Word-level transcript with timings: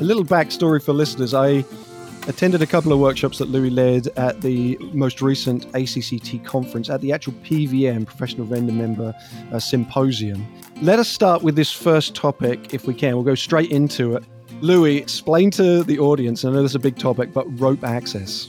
A 0.00 0.04
little 0.04 0.24
backstory 0.24 0.80
for 0.80 0.92
listeners. 0.92 1.34
I 1.34 1.64
attended 2.28 2.62
a 2.62 2.66
couple 2.66 2.92
of 2.92 3.00
workshops 3.00 3.38
that 3.38 3.50
Loui 3.50 3.74
led 3.74 4.06
at 4.16 4.40
the 4.42 4.78
most 4.92 5.20
recent 5.20 5.66
ACCT 5.72 6.44
conference 6.44 6.88
at 6.88 7.00
the 7.00 7.12
actual 7.12 7.32
PVM, 7.44 8.06
Professional 8.06 8.46
Vendor 8.46 8.72
Member 8.72 9.12
uh, 9.52 9.58
Symposium. 9.58 10.46
Let 10.82 11.00
us 11.00 11.08
start 11.08 11.42
with 11.42 11.56
this 11.56 11.72
first 11.72 12.14
topic, 12.14 12.72
if 12.72 12.86
we 12.86 12.94
can. 12.94 13.14
We'll 13.14 13.24
go 13.24 13.34
straight 13.34 13.72
into 13.72 14.14
it. 14.14 14.22
Loui, 14.60 14.98
explain 14.98 15.50
to 15.52 15.82
the 15.82 15.98
audience, 15.98 16.44
I 16.44 16.50
know 16.50 16.62
this 16.62 16.72
is 16.72 16.76
a 16.76 16.78
big 16.78 16.96
topic, 16.96 17.32
but 17.32 17.46
rope 17.58 17.82
access. 17.82 18.48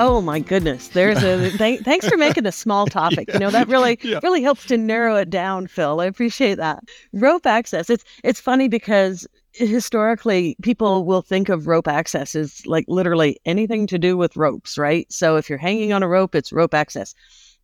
Oh 0.00 0.22
my 0.22 0.40
goodness. 0.40 0.88
There's 0.88 1.22
a 1.22 1.50
th- 1.58 1.80
thanks 1.82 2.08
for 2.08 2.16
making 2.16 2.46
a 2.46 2.52
small 2.52 2.86
topic. 2.86 3.28
Yeah. 3.28 3.34
You 3.34 3.40
know, 3.40 3.50
that 3.50 3.68
really 3.68 3.98
yeah. 4.02 4.18
really 4.22 4.42
helps 4.42 4.64
to 4.66 4.78
narrow 4.78 5.16
it 5.16 5.28
down, 5.28 5.66
Phil. 5.66 6.00
I 6.00 6.06
appreciate 6.06 6.54
that. 6.54 6.82
Rope 7.12 7.44
access. 7.44 7.90
It's 7.90 8.02
it's 8.24 8.40
funny 8.40 8.66
because 8.66 9.26
historically 9.52 10.56
people 10.62 11.04
will 11.04 11.20
think 11.20 11.50
of 11.50 11.66
rope 11.66 11.86
access 11.86 12.34
as 12.34 12.66
like 12.66 12.86
literally 12.88 13.38
anything 13.44 13.86
to 13.88 13.98
do 13.98 14.16
with 14.16 14.38
ropes, 14.38 14.78
right? 14.78 15.06
So 15.12 15.36
if 15.36 15.50
you're 15.50 15.58
hanging 15.58 15.92
on 15.92 16.02
a 16.02 16.08
rope, 16.08 16.34
it's 16.34 16.50
rope 16.50 16.72
access. 16.72 17.14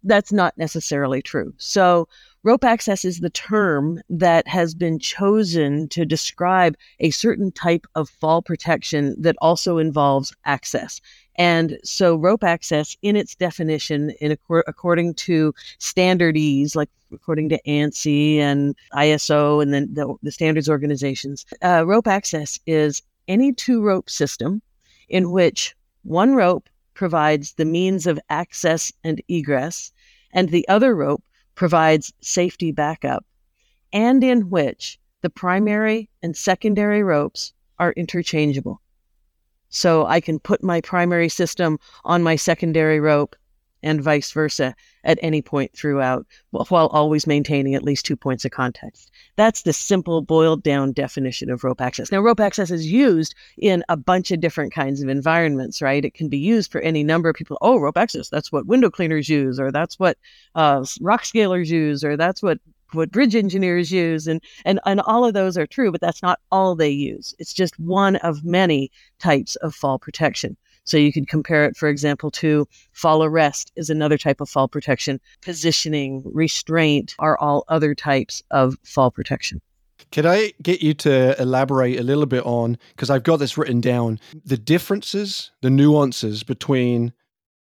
That's 0.02 0.30
not 0.30 0.56
necessarily 0.58 1.22
true. 1.22 1.54
So 1.56 2.06
rope 2.42 2.64
access 2.64 3.02
is 3.04 3.20
the 3.20 3.30
term 3.30 4.00
that 4.10 4.46
has 4.46 4.74
been 4.74 4.98
chosen 4.98 5.88
to 5.88 6.04
describe 6.04 6.76
a 7.00 7.10
certain 7.10 7.50
type 7.50 7.86
of 7.94 8.10
fall 8.10 8.42
protection 8.42 9.16
that 9.20 9.36
also 9.40 9.78
involves 9.78 10.34
access. 10.44 11.00
And 11.36 11.78
so 11.84 12.16
rope 12.16 12.42
access 12.42 12.96
in 13.02 13.14
its 13.14 13.34
definition, 13.34 14.10
in 14.20 14.36
according 14.66 15.14
to 15.14 15.54
standards, 15.78 16.74
like 16.74 16.88
according 17.12 17.50
to 17.50 17.60
ANSI 17.66 18.38
and 18.38 18.74
ISO 18.94 19.62
and 19.62 19.72
then 19.72 19.92
the, 19.92 20.14
the 20.22 20.32
standards 20.32 20.68
organizations, 20.68 21.44
uh, 21.62 21.84
rope 21.86 22.06
access 22.06 22.58
is 22.66 23.02
any 23.28 23.52
two 23.52 23.82
rope 23.82 24.08
system 24.08 24.62
in 25.08 25.30
which 25.30 25.76
one 26.02 26.34
rope 26.34 26.68
provides 26.94 27.54
the 27.54 27.64
means 27.64 28.06
of 28.06 28.18
access 28.30 28.92
and 29.04 29.20
egress, 29.28 29.92
and 30.32 30.48
the 30.48 30.66
other 30.68 30.94
rope 30.94 31.22
provides 31.54 32.12
safety 32.20 32.72
backup, 32.72 33.24
and 33.92 34.24
in 34.24 34.48
which 34.48 34.98
the 35.22 35.30
primary 35.30 36.08
and 36.22 36.36
secondary 36.36 37.02
ropes 37.02 37.52
are 37.78 37.92
interchangeable. 37.92 38.80
So 39.76 40.06
I 40.06 40.20
can 40.20 40.38
put 40.40 40.62
my 40.62 40.80
primary 40.80 41.28
system 41.28 41.78
on 42.04 42.22
my 42.22 42.36
secondary 42.36 42.98
rope 42.98 43.36
and 43.82 44.00
vice 44.00 44.32
versa 44.32 44.74
at 45.04 45.18
any 45.20 45.42
point 45.42 45.72
throughout, 45.76 46.26
while 46.50 46.86
always 46.86 47.26
maintaining 47.26 47.74
at 47.74 47.82
least 47.82 48.06
two 48.06 48.16
points 48.16 48.46
of 48.46 48.50
contact. 48.50 49.10
That's 49.36 49.62
the 49.62 49.74
simple, 49.74 50.22
boiled 50.22 50.62
down 50.62 50.92
definition 50.92 51.50
of 51.50 51.62
rope 51.62 51.82
access. 51.82 52.10
Now, 52.10 52.20
rope 52.20 52.40
access 52.40 52.70
is 52.70 52.90
used 52.90 53.34
in 53.58 53.84
a 53.90 53.98
bunch 53.98 54.30
of 54.30 54.40
different 54.40 54.72
kinds 54.72 55.02
of 55.02 55.10
environments, 55.10 55.82
right? 55.82 56.04
It 56.04 56.14
can 56.14 56.28
be 56.28 56.38
used 56.38 56.72
for 56.72 56.80
any 56.80 57.04
number 57.04 57.28
of 57.28 57.36
people. 57.36 57.58
Oh, 57.60 57.78
rope 57.78 57.98
access, 57.98 58.30
that's 58.30 58.50
what 58.50 58.66
window 58.66 58.90
cleaners 58.90 59.28
use, 59.28 59.60
or 59.60 59.70
that's 59.70 59.98
what 59.98 60.16
uh, 60.54 60.84
rock 61.02 61.24
scalers 61.24 61.68
use, 61.68 62.02
or 62.02 62.16
that's 62.16 62.42
what 62.42 62.58
what 62.96 63.12
bridge 63.12 63.34
engineers 63.34 63.90
use 63.90 64.26
and, 64.26 64.42
and 64.64 64.80
and 64.86 65.00
all 65.00 65.24
of 65.24 65.34
those 65.34 65.56
are 65.56 65.66
true 65.66 65.92
but 65.92 66.00
that's 66.00 66.22
not 66.22 66.40
all 66.50 66.74
they 66.74 66.90
use. 66.90 67.34
It's 67.38 67.52
just 67.52 67.78
one 67.78 68.16
of 68.16 68.44
many 68.44 68.90
types 69.18 69.56
of 69.56 69.74
fall 69.74 69.98
protection. 69.98 70.56
So 70.84 70.96
you 70.96 71.12
can 71.12 71.26
compare 71.26 71.64
it 71.64 71.76
for 71.76 71.88
example 71.88 72.30
to 72.32 72.66
fall 72.92 73.24
arrest 73.24 73.72
is 73.76 73.90
another 73.90 74.18
type 74.18 74.40
of 74.40 74.48
fall 74.48 74.68
protection. 74.68 75.20
Positioning 75.42 76.22
restraint 76.26 77.14
are 77.18 77.38
all 77.38 77.64
other 77.68 77.94
types 77.94 78.42
of 78.50 78.76
fall 78.84 79.10
protection. 79.10 79.60
Could 80.12 80.26
I 80.26 80.52
get 80.62 80.82
you 80.82 80.94
to 80.94 81.40
elaborate 81.40 81.98
a 81.98 82.02
little 82.02 82.26
bit 82.26 82.44
on, 82.44 82.78
because 82.90 83.10
I've 83.10 83.22
got 83.22 83.38
this 83.38 83.58
written 83.58 83.80
down, 83.80 84.20
the 84.44 84.56
differences, 84.56 85.50
the 85.62 85.70
nuances 85.70 86.42
between 86.42 87.12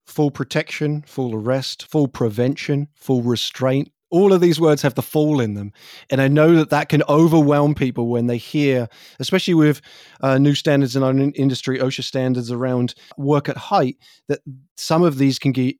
full 0.05 0.31
protection, 0.31 1.03
full 1.03 1.35
arrest, 1.35 1.85
full 1.87 2.07
prevention, 2.07 2.87
full 2.95 3.21
restraint, 3.21 3.91
all 4.09 4.33
of 4.33 4.41
these 4.41 4.59
words 4.59 4.81
have 4.81 4.95
the 4.95 5.01
fall 5.01 5.39
in 5.39 5.53
them. 5.53 5.71
And 6.09 6.21
i 6.21 6.27
know 6.27 6.55
that 6.55 6.69
that 6.69 6.89
can 6.89 7.03
overwhelm 7.09 7.75
people 7.75 8.07
when 8.07 8.27
they 8.27 8.37
hear 8.37 8.87
especially 9.19 9.53
with 9.53 9.81
uh, 10.21 10.37
new 10.37 10.55
standards 10.55 10.95
in 10.95 11.03
our 11.03 11.11
industry 11.11 11.79
osha 11.79 12.03
standards 12.03 12.51
around 12.51 12.93
work 13.17 13.49
at 13.49 13.57
height 13.57 13.97
that 14.27 14.39
some 14.75 15.03
of 15.03 15.17
these 15.17 15.39
can 15.39 15.51
get 15.51 15.75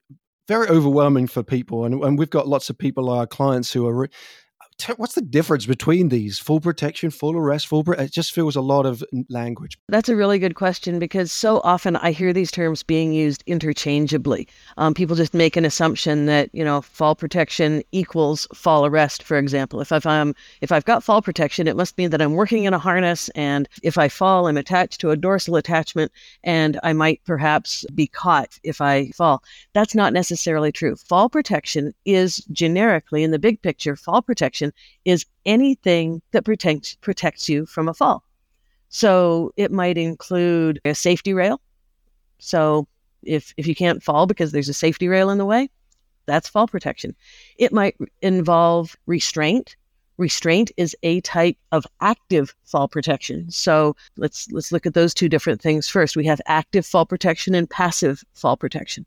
very 0.48 0.68
overwhelming 0.70 1.28
for 1.28 1.44
people. 1.44 1.86
And, 1.86 2.02
and 2.04 2.18
we've 2.18 2.30
got 2.30 2.48
lots 2.48 2.70
of 2.70 2.78
people 2.78 3.10
our 3.10 3.28
clients 3.28 3.72
who 3.72 3.86
are 3.88 4.10
what's 4.98 5.16
the 5.16 5.22
difference 5.22 5.66
between 5.66 6.10
these? 6.10 6.40
Full 6.40 6.60
protection 6.60 7.10
full 7.10 7.36
arrest 7.36 7.68
full 7.68 7.84
it 7.92 8.12
just 8.12 8.32
feels 8.32 8.56
a 8.56 8.62
lot 8.62 8.86
of 8.86 9.04
language. 9.30 9.78
That's 9.90 10.10
a 10.10 10.16
really 10.16 10.40
good 10.40 10.56
question 10.56 11.00
because 11.00 11.32
so 11.32 11.62
often 11.64 11.96
i 11.98 12.12
hear 12.12 12.34
these 12.34 12.52
terms 12.52 12.84
being 12.84 13.12
used 13.12 13.44
interchangeably. 13.48 14.48
Um, 14.78 14.94
people 14.94 15.16
just 15.16 15.34
make 15.34 15.58
an 15.58 15.66
assumption 15.66 16.26
that 16.28 16.50
you 16.54 16.64
know 16.64 16.82
fall 16.82 17.16
protection 17.16 17.84
equals 17.92 18.48
fall 18.54 18.86
arrest 18.86 19.24
for 19.24 19.38
example. 19.38 19.82
If, 19.82 19.92
i 19.92 20.16
am 20.16 20.36
if 20.62 20.72
i've 20.72 20.86
got 20.86 21.04
fall 21.04 21.22
protection 21.22 21.68
it 21.68 21.76
must 21.76 21.98
mean 21.98 22.12
that 22.12 22.22
i'm 22.22 22.34
working 22.34 22.66
in 22.66 22.74
a 22.74 22.80
harness 22.80 23.30
and 23.30 23.68
if 23.84 23.98
i 23.98 24.08
fall 24.08 24.48
i'm 24.48 24.58
attached 24.58 25.02
to 25.02 25.12
a 25.12 25.18
dorsal 25.18 25.56
attachment 25.56 26.12
and 26.44 26.80
i 26.84 26.94
might 26.94 27.22
perhaps 27.26 27.86
be 27.96 28.08
caught 28.08 28.60
if 28.64 28.82
i 28.82 29.10
fall. 29.10 29.44
That's 29.74 29.96
not 29.96 30.14
necessarily 30.14 30.72
true. 30.72 30.96
Fall 30.96 31.30
protection 31.30 31.94
is 32.06 32.38
generically 32.52 33.24
in 33.24 33.32
the 33.32 33.40
big 33.40 33.62
picture 33.62 33.96
fall 33.96 34.22
protection 34.22 34.67
protection 34.72 34.74
is 35.06 35.26
anything 35.46 36.22
that 36.32 36.46
protects 36.46 36.96
protects 36.96 37.50
you 37.50 37.66
from 37.66 37.88
a 37.88 37.94
fall. 37.94 38.24
So 38.90 39.52
it 39.58 39.72
might 39.72 39.98
include 39.98 40.80
a 40.86 40.94
safety 40.94 41.34
rail. 41.34 41.60
So 42.40 42.88
if 43.24 43.54
if 43.58 43.68
you 43.68 43.76
can't 43.76 44.04
fall 44.04 44.28
because 44.28 44.52
there's 44.52 44.70
a 44.70 44.74
safety 44.74 45.08
rail 45.08 45.30
in 45.30 45.38
the 45.38 45.46
way, 45.46 45.70
that's 46.26 46.50
fall 46.50 46.68
protection. 46.68 47.16
It 47.58 47.72
might 47.72 47.96
involve 48.22 48.96
restraint. 49.08 49.76
Restraint 50.18 50.72
is 50.78 50.96
a 51.04 51.22
type 51.22 51.58
of 51.72 51.86
active 52.02 52.56
fall 52.66 52.88
protection. 52.88 53.52
So 53.52 53.96
let's 54.18 54.50
let's 54.52 54.72
look 54.72 54.86
at 54.86 54.94
those 54.94 55.14
two 55.14 55.30
different 55.30 55.62
things 55.62 55.90
first. 55.90 56.18
We 56.18 56.26
have 56.28 56.42
active 56.46 56.86
fall 56.86 57.06
protection 57.06 57.56
and 57.56 57.70
passive 57.70 58.24
fall 58.34 58.58
protection. 58.58 59.06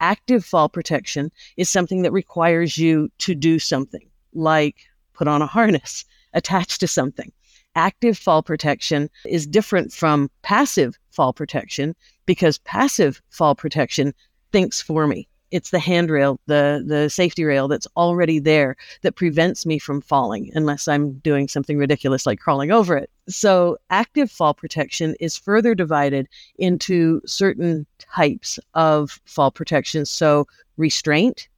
Active 0.00 0.44
fall 0.44 0.68
protection 0.68 1.30
is 1.56 1.68
something 1.68 2.02
that 2.02 2.12
requires 2.12 2.76
you 2.78 3.10
to 3.18 3.34
do 3.34 3.58
something 3.58 4.08
like 4.34 4.86
put 5.14 5.28
on 5.28 5.42
a 5.42 5.46
harness, 5.46 6.04
attached 6.34 6.80
to 6.80 6.88
something. 6.88 7.32
Active 7.76 8.16
fall 8.16 8.42
protection 8.42 9.10
is 9.26 9.46
different 9.46 9.92
from 9.92 10.30
passive 10.42 10.96
fall 11.10 11.32
protection 11.32 11.94
because 12.26 12.58
passive 12.58 13.20
fall 13.30 13.54
protection 13.54 14.14
thinks 14.52 14.80
for 14.80 15.06
me. 15.06 15.26
It's 15.50 15.70
the 15.70 15.78
handrail, 15.78 16.40
the, 16.46 16.82
the 16.84 17.08
safety 17.08 17.44
rail 17.44 17.68
that's 17.68 17.86
already 17.96 18.40
there 18.40 18.76
that 19.02 19.14
prevents 19.14 19.64
me 19.64 19.78
from 19.78 20.00
falling 20.00 20.50
unless 20.54 20.88
I'm 20.88 21.12
doing 21.18 21.46
something 21.46 21.78
ridiculous 21.78 22.26
like 22.26 22.40
crawling 22.40 22.72
over 22.72 22.96
it. 22.96 23.08
So, 23.28 23.78
active 23.90 24.30
fall 24.30 24.54
protection 24.54 25.14
is 25.20 25.36
further 25.36 25.74
divided 25.74 26.28
into 26.58 27.20
certain 27.24 27.86
types 27.98 28.58
of 28.74 29.20
fall 29.26 29.52
protection. 29.52 30.06
So, 30.06 30.46
restraint 30.76 31.48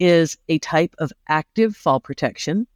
is 0.00 0.38
a 0.48 0.58
type 0.60 0.94
of 0.98 1.12
active 1.28 1.76
fall 1.76 2.00
protection 2.00 2.66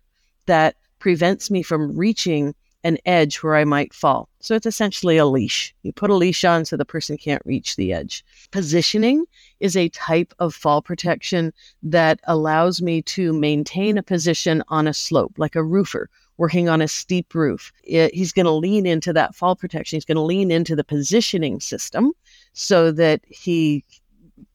that 0.48 0.74
prevents 0.98 1.50
me 1.50 1.62
from 1.62 1.96
reaching 1.96 2.54
an 2.84 2.98
edge 3.06 3.36
where 3.36 3.56
I 3.56 3.64
might 3.64 3.92
fall. 3.92 4.28
So 4.40 4.54
it's 4.54 4.66
essentially 4.66 5.16
a 5.16 5.26
leash. 5.26 5.74
You 5.82 5.92
put 5.92 6.10
a 6.10 6.14
leash 6.14 6.44
on 6.44 6.64
so 6.64 6.76
the 6.76 6.84
person 6.84 7.16
can't 7.16 7.42
reach 7.44 7.76
the 7.76 7.92
edge. 7.92 8.24
Positioning 8.50 9.24
is 9.60 9.76
a 9.76 9.88
type 9.90 10.32
of 10.38 10.54
fall 10.54 10.80
protection 10.80 11.52
that 11.82 12.20
allows 12.24 12.80
me 12.80 13.02
to 13.02 13.32
maintain 13.32 13.98
a 13.98 14.02
position 14.02 14.62
on 14.68 14.86
a 14.86 14.94
slope, 14.94 15.34
like 15.36 15.56
a 15.56 15.62
roofer 15.62 16.08
working 16.36 16.68
on 16.68 16.80
a 16.80 16.88
steep 16.88 17.34
roof. 17.34 17.72
It, 17.82 18.14
he's 18.14 18.32
going 18.32 18.46
to 18.46 18.52
lean 18.52 18.86
into 18.86 19.12
that 19.12 19.34
fall 19.34 19.56
protection. 19.56 19.96
He's 19.96 20.04
going 20.04 20.16
to 20.16 20.22
lean 20.22 20.50
into 20.50 20.76
the 20.76 20.84
positioning 20.84 21.60
system 21.60 22.12
so 22.52 22.92
that 22.92 23.20
he 23.28 23.84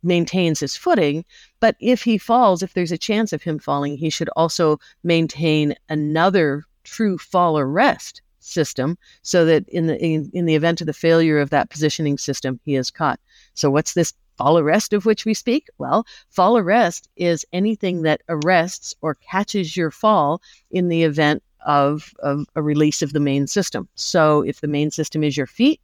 maintains 0.02 0.60
his 0.62 0.76
footing. 0.76 1.26
But 1.64 1.78
if 1.80 2.04
he 2.04 2.18
falls, 2.18 2.62
if 2.62 2.74
there's 2.74 2.92
a 2.92 2.98
chance 2.98 3.32
of 3.32 3.44
him 3.44 3.58
falling, 3.58 3.96
he 3.96 4.10
should 4.10 4.28
also 4.36 4.82
maintain 5.02 5.76
another 5.88 6.66
true 6.84 7.18
fall 7.18 7.58
arrest 7.58 8.22
system 8.42 8.98
so 9.22 9.46
that 9.46 9.70
in 9.70 9.88
the 9.88 9.98
in, 9.98 10.30
in 10.34 10.46
the 10.46 10.56
event 10.56 10.82
of 10.82 10.88
the 10.88 10.94
failure 10.94 11.40
of 11.40 11.52
that 11.52 11.70
positioning 11.70 12.18
system, 12.18 12.60
he 12.66 12.76
is 12.76 12.92
caught. 12.92 13.18
So 13.54 13.72
what's 13.72 13.94
this 13.94 14.12
fall 14.38 14.60
arrest 14.60 14.92
of 14.92 15.06
which 15.06 15.24
we 15.24 15.34
speak? 15.34 15.70
Well, 15.78 16.06
fall 16.28 16.58
arrest 16.58 17.08
is 17.16 17.46
anything 17.54 18.02
that 18.02 18.24
arrests 18.28 18.94
or 19.00 19.16
catches 19.16 19.78
your 19.78 19.90
fall 19.90 20.42
in 20.70 20.90
the 20.90 21.04
event 21.04 21.44
of, 21.66 22.14
of 22.20 22.46
a 22.56 22.62
release 22.62 23.02
of 23.02 23.14
the 23.14 23.22
main 23.22 23.48
system. 23.48 23.88
So 23.96 24.42
if 24.42 24.60
the 24.60 24.68
main 24.68 24.92
system 24.92 25.24
is 25.24 25.38
your 25.38 25.48
feet, 25.48 25.80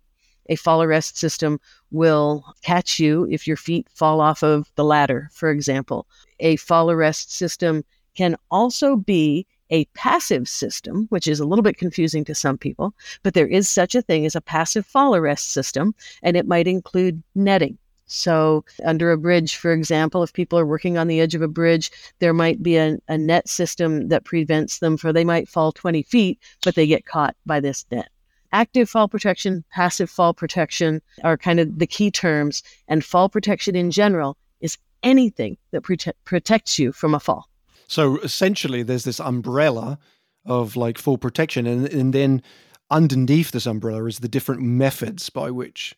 A 0.49 0.55
fall 0.55 0.83
arrest 0.83 1.17
system 1.17 1.59
will 1.91 2.43
catch 2.63 2.99
you 2.99 3.27
if 3.29 3.47
your 3.47 3.55
feet 3.55 3.87
fall 3.93 4.19
off 4.19 4.43
of 4.43 4.71
the 4.75 4.83
ladder, 4.83 5.29
for 5.31 5.49
example. 5.49 6.07
A 6.39 6.55
fall 6.57 6.91
arrest 6.91 7.31
system 7.31 7.85
can 8.15 8.35
also 8.51 8.95
be 8.95 9.45
a 9.69 9.85
passive 9.93 10.49
system, 10.49 11.05
which 11.09 11.27
is 11.27 11.39
a 11.39 11.45
little 11.45 11.63
bit 11.63 11.77
confusing 11.77 12.25
to 12.25 12.35
some 12.35 12.57
people, 12.57 12.93
but 13.21 13.33
there 13.33 13.47
is 13.47 13.69
such 13.69 13.93
a 13.93 14.01
thing 14.01 14.25
as 14.25 14.35
a 14.35 14.41
passive 14.41 14.85
fall 14.85 15.15
arrest 15.15 15.51
system, 15.51 15.93
and 16.23 16.35
it 16.35 16.47
might 16.47 16.67
include 16.67 17.21
netting. 17.35 17.77
So, 18.07 18.65
under 18.83 19.11
a 19.11 19.19
bridge, 19.19 19.55
for 19.55 19.71
example, 19.71 20.23
if 20.23 20.33
people 20.33 20.57
are 20.57 20.65
working 20.65 20.97
on 20.97 21.07
the 21.07 21.21
edge 21.21 21.35
of 21.35 21.43
a 21.43 21.47
bridge, 21.47 21.91
there 22.17 22.33
might 22.33 22.63
be 22.63 22.75
a, 22.75 22.97
a 23.07 23.19
net 23.19 23.47
system 23.47 24.07
that 24.07 24.25
prevents 24.25 24.79
them 24.79 24.97
for 24.97 25.13
they 25.13 25.23
might 25.23 25.47
fall 25.47 25.71
20 25.71 26.01
feet, 26.01 26.39
but 26.63 26.73
they 26.73 26.87
get 26.87 27.05
caught 27.05 27.35
by 27.45 27.59
this 27.59 27.85
net. 27.91 28.09
Active 28.51 28.89
fall 28.89 29.07
protection, 29.07 29.63
passive 29.71 30.09
fall 30.09 30.33
protection 30.33 31.01
are 31.23 31.37
kind 31.37 31.59
of 31.59 31.77
the 31.77 31.87
key 31.87 32.09
terms, 32.09 32.63
and 32.87 33.05
fall 33.05 33.29
protection 33.29 33.75
in 33.75 33.91
general 33.91 34.37
is 34.59 34.77
anything 35.03 35.57
that 35.71 35.83
prote- 35.83 36.13
protects 36.25 36.79
you 36.79 36.91
from 36.91 37.13
a 37.13 37.19
fall. 37.19 37.47
So 37.87 38.17
essentially, 38.19 38.83
there's 38.83 39.03
this 39.03 39.19
umbrella 39.19 39.99
of 40.45 40.75
like 40.75 40.97
fall 40.97 41.17
protection, 41.17 41.67
and, 41.67 41.87
and 41.89 42.13
then 42.13 42.41
underneath 42.89 43.51
this 43.51 43.67
umbrella 43.67 44.05
is 44.05 44.19
the 44.19 44.27
different 44.27 44.61
methods 44.61 45.29
by 45.29 45.51
which 45.51 45.95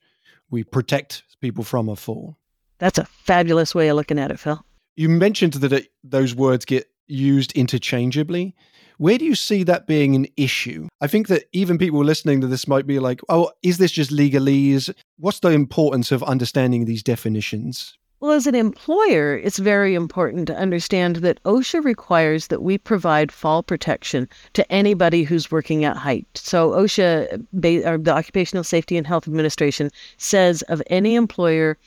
we 0.50 0.64
protect 0.64 1.24
people 1.40 1.64
from 1.64 1.88
a 1.88 1.96
fall. 1.96 2.38
That's 2.80 2.98
a 2.98 3.06
fabulous 3.06 3.74
way 3.74 3.88
of 3.88 3.96
looking 3.96 4.20
at 4.20 4.32
it, 4.32 4.40
Phil. 4.40 4.64
You 4.98 5.08
mentioned 5.08 5.54
that 5.54 5.72
it, 5.72 5.92
those 6.04 6.36
words 6.36 6.66
get 6.66 6.91
used 7.08 7.52
interchangeably. 7.54 8.56
Where 8.98 9.18
do 9.18 9.26
you 9.26 9.34
see 9.36 9.64
that 9.64 9.88
being 9.88 10.16
an 10.16 10.28
issue? 10.38 10.88
I 11.02 11.08
think 11.08 11.28
that 11.28 11.46
even 11.54 11.80
people 11.80 12.04
listening 12.04 12.40
to 12.42 12.48
this 12.48 12.68
might 12.68 12.86
be 12.86 13.00
like, 13.00 13.20
oh, 13.30 13.52
is 13.64 13.80
this 13.80 13.92
just 13.92 14.12
legalese? 14.12 14.94
What's 15.18 15.40
the 15.40 15.50
importance 15.50 16.12
of 16.12 16.22
understanding 16.22 16.86
these 16.86 17.02
definitions? 17.02 17.98
Well, 18.20 18.34
as 18.34 18.46
an 18.46 18.54
employer, 18.54 19.36
it's 19.36 19.58
very 19.58 19.96
important 19.96 20.46
to 20.46 20.56
understand 20.56 21.16
that 21.18 21.42
OSHA 21.44 21.84
requires 21.84 22.48
that 22.48 22.62
we 22.62 22.78
provide 22.78 23.32
fall 23.32 23.64
protection 23.64 24.30
to 24.54 24.72
anybody 24.72 25.24
who's 25.24 25.50
working 25.50 25.84
at 25.86 25.98
height. 25.98 26.28
So, 26.36 26.70
OSHA, 26.70 27.44
the 27.52 27.84
Occupational 27.84 28.64
Safety 28.64 28.96
and 28.96 29.08
Health 29.08 29.28
Administration, 29.28 29.90
says 30.18 30.62
of 30.64 30.84
any 30.86 31.16
employer, 31.16 31.80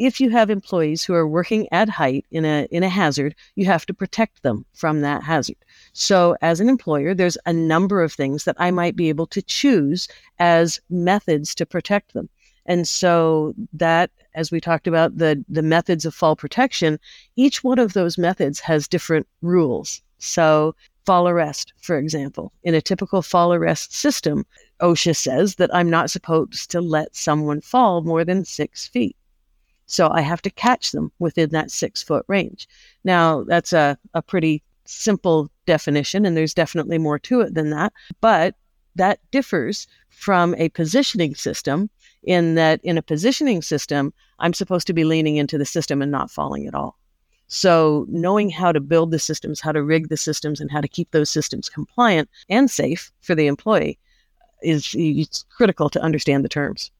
if 0.00 0.18
you 0.18 0.30
have 0.30 0.48
employees 0.48 1.04
who 1.04 1.12
are 1.12 1.28
working 1.28 1.68
at 1.72 1.90
height 1.90 2.24
in 2.30 2.46
a 2.46 2.66
in 2.70 2.82
a 2.82 2.88
hazard, 2.88 3.34
you 3.54 3.66
have 3.66 3.84
to 3.84 3.92
protect 3.92 4.42
them 4.42 4.64
from 4.72 5.02
that 5.02 5.22
hazard. 5.22 5.58
So, 5.92 6.36
as 6.40 6.58
an 6.58 6.70
employer, 6.70 7.14
there's 7.14 7.36
a 7.44 7.52
number 7.52 8.02
of 8.02 8.10
things 8.10 8.44
that 8.44 8.56
I 8.58 8.70
might 8.70 8.96
be 8.96 9.10
able 9.10 9.26
to 9.26 9.42
choose 9.42 10.08
as 10.38 10.80
methods 10.88 11.54
to 11.56 11.66
protect 11.66 12.14
them. 12.14 12.30
And 12.64 12.88
so 12.88 13.54
that, 13.74 14.10
as 14.34 14.50
we 14.50 14.58
talked 14.58 14.86
about 14.86 15.18
the, 15.18 15.44
the 15.48 15.62
methods 15.62 16.06
of 16.06 16.14
fall 16.14 16.34
protection, 16.34 16.98
each 17.36 17.62
one 17.62 17.78
of 17.78 17.92
those 17.92 18.16
methods 18.16 18.58
has 18.60 18.88
different 18.88 19.26
rules. 19.42 20.00
So 20.18 20.74
fall 21.04 21.28
arrest, 21.28 21.74
for 21.82 21.98
example, 21.98 22.52
in 22.62 22.74
a 22.74 22.80
typical 22.80 23.20
fall 23.20 23.52
arrest 23.52 23.94
system, 23.94 24.46
OSHA 24.80 25.16
says 25.16 25.56
that 25.56 25.74
I'm 25.74 25.90
not 25.90 26.10
supposed 26.10 26.70
to 26.70 26.80
let 26.80 27.14
someone 27.14 27.60
fall 27.60 28.00
more 28.02 28.24
than 28.24 28.44
six 28.46 28.86
feet. 28.86 29.16
So 29.90 30.08
I 30.08 30.20
have 30.20 30.40
to 30.42 30.50
catch 30.50 30.92
them 30.92 31.10
within 31.18 31.50
that 31.50 31.72
six 31.72 32.00
foot 32.00 32.24
range. 32.28 32.68
Now, 33.02 33.42
that's 33.42 33.72
a, 33.72 33.98
a 34.14 34.22
pretty 34.22 34.62
simple 34.84 35.50
definition, 35.66 36.24
and 36.24 36.36
there's 36.36 36.54
definitely 36.54 36.96
more 36.96 37.18
to 37.18 37.40
it 37.40 37.54
than 37.54 37.70
that. 37.70 37.92
But 38.20 38.54
that 38.94 39.18
differs 39.32 39.88
from 40.08 40.54
a 40.56 40.68
positioning 40.70 41.34
system 41.34 41.90
in 42.22 42.54
that 42.54 42.80
in 42.84 42.98
a 42.98 43.02
positioning 43.02 43.62
system, 43.62 44.12
I'm 44.38 44.52
supposed 44.52 44.86
to 44.86 44.92
be 44.92 45.04
leaning 45.04 45.36
into 45.36 45.58
the 45.58 45.64
system 45.64 46.02
and 46.02 46.12
not 46.12 46.30
falling 46.30 46.68
at 46.68 46.74
all. 46.74 46.96
So, 47.48 48.06
knowing 48.08 48.48
how 48.48 48.70
to 48.70 48.80
build 48.80 49.10
the 49.10 49.18
systems, 49.18 49.60
how 49.60 49.72
to 49.72 49.82
rig 49.82 50.08
the 50.08 50.16
systems, 50.16 50.60
and 50.60 50.70
how 50.70 50.80
to 50.80 50.86
keep 50.86 51.10
those 51.10 51.30
systems 51.30 51.68
compliant 51.68 52.28
and 52.48 52.70
safe 52.70 53.10
for 53.22 53.34
the 53.34 53.48
employee 53.48 53.98
is 54.62 55.44
critical 55.56 55.90
to 55.90 56.00
understand 56.00 56.44
the 56.44 56.48
terms. 56.48 56.92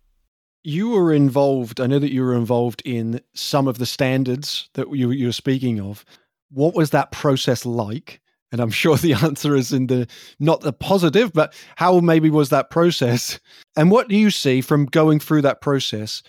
You 0.62 0.90
were 0.90 1.12
involved, 1.12 1.80
I 1.80 1.86
know 1.86 1.98
that 1.98 2.12
you 2.12 2.22
were 2.22 2.34
involved 2.34 2.82
in 2.84 3.20
some 3.34 3.66
of 3.66 3.78
the 3.78 3.86
standards 3.86 4.68
that 4.74 4.94
you, 4.94 5.10
you 5.10 5.26
were 5.26 5.32
speaking 5.32 5.80
of. 5.80 6.04
What 6.50 6.74
was 6.74 6.90
that 6.90 7.12
process 7.12 7.64
like? 7.64 8.20
And 8.52 8.60
I'm 8.60 8.70
sure 8.82 8.96
the 8.96 9.14
answer 9.14 9.54
is 9.54 9.72
in 9.72 9.86
the 9.86 10.06
not 10.38 10.60
the 10.60 10.72
positive, 10.72 11.32
but 11.32 11.54
how 11.76 12.00
maybe 12.00 12.30
was 12.30 12.50
that 12.50 12.70
process? 12.70 13.38
And 13.76 13.90
what 13.90 14.08
do 14.08 14.16
you 14.16 14.30
see 14.30 14.60
from 14.60 14.86
going 14.86 15.20
through 15.20 15.42
that 15.42 15.60
process 15.60 16.22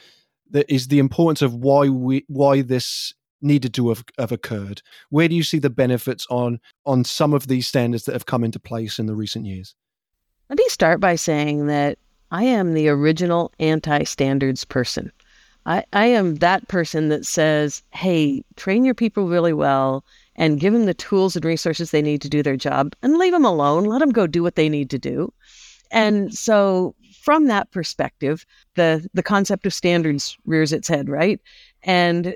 that 0.51 0.72
is 0.72 0.88
the 0.88 1.00
importance 1.00 1.42
of 1.42 1.56
why 1.56 1.89
we 1.89 2.25
why 2.27 2.62
this 2.62 3.13
needed 3.42 3.74
to 3.74 3.89
have, 3.89 4.04
have 4.18 4.31
occurred? 4.31 4.81
Where 5.10 5.27
do 5.27 5.36
you 5.36 5.44
see 5.44 5.60
the 5.60 5.69
benefits 5.69 6.27
on 6.30 6.60
on 6.86 7.04
some 7.04 7.34
of 7.34 7.48
these 7.48 7.68
standards 7.68 8.06
that 8.06 8.13
have 8.13 8.25
come 8.25 8.44
into 8.44 8.60
place 8.60 9.00
in 9.00 9.07
the 9.07 9.16
recent 9.16 9.45
years? 9.45 9.75
Let 10.50 10.60
me 10.60 10.68
start 10.68 11.00
by 11.00 11.16
saying 11.16 11.68
that 11.68 11.98
I 12.31 12.44
am 12.45 12.74
the 12.74 12.88
original 12.88 13.51
anti 13.60 14.04
standards 14.04 14.66
person. 14.66 15.12
I, 15.66 15.83
I 15.94 16.07
am 16.07 16.36
that 16.36 16.68
person 16.68 17.10
that 17.10 17.25
says, 17.25 17.83
hey, 17.92 18.44
train 18.56 18.83
your 18.83 18.95
people 18.95 19.28
really 19.28 19.54
well 19.54 20.04
and 20.36 20.60
give 20.60 20.74
them 20.74 20.86
the 20.86 20.94
tools 20.94 21.36
and 21.36 21.45
resources 21.45 21.92
they 21.92 22.01
need 22.01 22.22
to 22.24 22.30
do 22.30 22.42
their 22.42 22.57
job 22.57 22.95
and 23.04 23.18
leave 23.18 23.33
them 23.33 23.45
alone. 23.45 23.83
Let 23.83 24.00
them 24.00 24.12
go 24.12 24.25
do 24.25 24.42
what 24.42 24.56
they 24.56 24.69
need 24.69 24.89
to 24.89 24.98
do. 24.98 25.31
And 25.92 26.33
so 26.33 26.95
from 27.22 27.48
that 27.48 27.69
perspective, 27.72 28.45
the 28.75 29.07
the 29.13 29.22
concept 29.22 29.66
of 29.66 29.74
standards 29.74 30.38
rears 30.45 30.74
its 30.74 30.88
head, 30.88 31.10
right? 31.10 31.39
And 31.84 32.34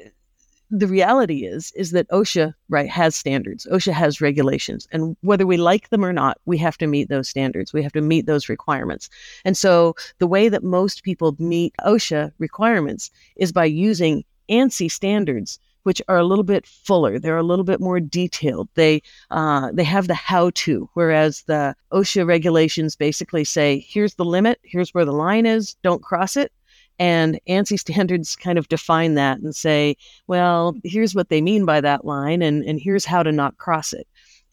the 0.69 0.87
reality 0.87 1.45
is 1.45 1.71
is 1.75 1.91
that 1.91 2.09
OSHA 2.09 2.53
right 2.69 2.89
has 2.89 3.15
standards. 3.15 3.67
OSHA 3.71 3.93
has 3.93 4.21
regulations, 4.21 4.87
and 4.91 5.15
whether 5.21 5.45
we 5.45 5.57
like 5.57 5.89
them 5.89 6.03
or 6.03 6.13
not, 6.13 6.37
we 6.45 6.57
have 6.57 6.77
to 6.79 6.87
meet 6.87 7.09
those 7.09 7.29
standards. 7.29 7.73
We 7.73 7.83
have 7.83 7.93
to 7.93 8.01
meet 8.01 8.25
those 8.25 8.49
requirements. 8.49 9.09
And 9.43 9.55
so 9.55 9.95
the 10.19 10.27
way 10.27 10.49
that 10.49 10.63
most 10.63 11.03
people 11.03 11.35
meet 11.39 11.73
OSHA 11.85 12.31
requirements 12.39 13.11
is 13.35 13.51
by 13.51 13.65
using 13.65 14.23
ANSI 14.49 14.91
standards 14.91 15.59
which 15.85 16.01
are 16.07 16.17
a 16.17 16.23
little 16.23 16.43
bit 16.43 16.65
fuller. 16.65 17.19
They're 17.19 17.37
a 17.37 17.43
little 17.43 17.63
bit 17.63 17.79
more 17.79 17.99
detailed. 17.99 18.69
They 18.73 19.03
uh, 19.29 19.69
they 19.71 19.83
have 19.83 20.07
the 20.07 20.15
how 20.15 20.49
to, 20.55 20.89
whereas 20.95 21.43
the 21.43 21.75
OSHA 21.91 22.25
regulations 22.25 22.95
basically 22.95 23.43
say, 23.43 23.85
here's 23.87 24.15
the 24.15 24.25
limit, 24.25 24.59
here's 24.63 24.95
where 24.95 25.05
the 25.05 25.11
line 25.11 25.45
is, 25.45 25.75
don't 25.83 26.01
cross 26.01 26.35
it. 26.35 26.51
And 26.97 27.39
ANSI 27.47 27.79
standards 27.79 28.35
kind 28.35 28.57
of 28.57 28.67
define 28.67 29.15
that 29.15 29.39
and 29.39 29.55
say, 29.55 29.97
well, 30.27 30.75
here's 30.83 31.15
what 31.15 31.29
they 31.29 31.41
mean 31.41 31.65
by 31.65 31.81
that 31.81 32.05
line, 32.05 32.41
and, 32.41 32.63
and 32.63 32.79
here's 32.79 33.05
how 33.05 33.23
to 33.23 33.31
not 33.31 33.57
cross 33.57 33.93
it 33.93 34.07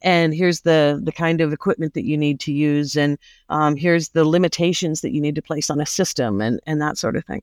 and 0.05 0.35
here's 0.35 0.63
the 0.63 1.01
the 1.05 1.13
kind 1.13 1.41
of 1.41 1.53
equipment 1.53 1.95
that 1.95 2.05
you 2.05 2.19
need 2.19 2.41
to 2.41 2.53
use 2.53 2.97
and 2.97 3.17
um, 3.51 3.77
here's 3.77 4.09
the 4.09 4.25
limitations 4.25 5.01
that 5.01 5.13
you 5.13 5.21
need 5.21 5.37
to 5.37 5.43
place 5.43 5.71
on 5.71 5.81
a 5.81 5.87
system 5.87 6.41
and 6.41 6.59
and 6.67 6.83
that 6.83 6.99
sort 6.99 7.15
of 7.15 7.25
thing 7.25 7.41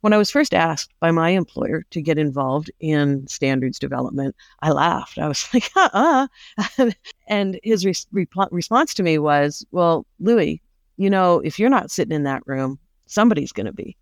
when 0.00 0.12
I 0.12 0.18
was 0.18 0.30
first 0.30 0.54
asked 0.54 0.92
by 1.00 1.10
my 1.10 1.30
employer 1.30 1.84
to 1.90 2.02
get 2.02 2.18
involved 2.18 2.70
in 2.80 3.26
standards 3.26 3.78
development, 3.78 4.36
I 4.60 4.70
laughed. 4.70 5.18
I 5.18 5.28
was 5.28 5.48
like, 5.54 5.70
uh 5.76 6.26
uh 6.58 6.90
and 7.28 7.58
his 7.62 7.84
re- 7.84 7.94
re- 8.12 8.26
response 8.50 8.94
to 8.94 9.02
me 9.02 9.18
was, 9.18 9.64
well, 9.70 10.06
Loui, 10.22 10.60
you 10.96 11.10
know, 11.10 11.40
if 11.40 11.58
you're 11.58 11.70
not 11.70 11.90
sitting 11.90 12.14
in 12.14 12.24
that 12.24 12.42
room, 12.46 12.78
somebody's 13.06 13.52
going 13.52 13.66
to 13.66 13.72
be. 13.72 13.96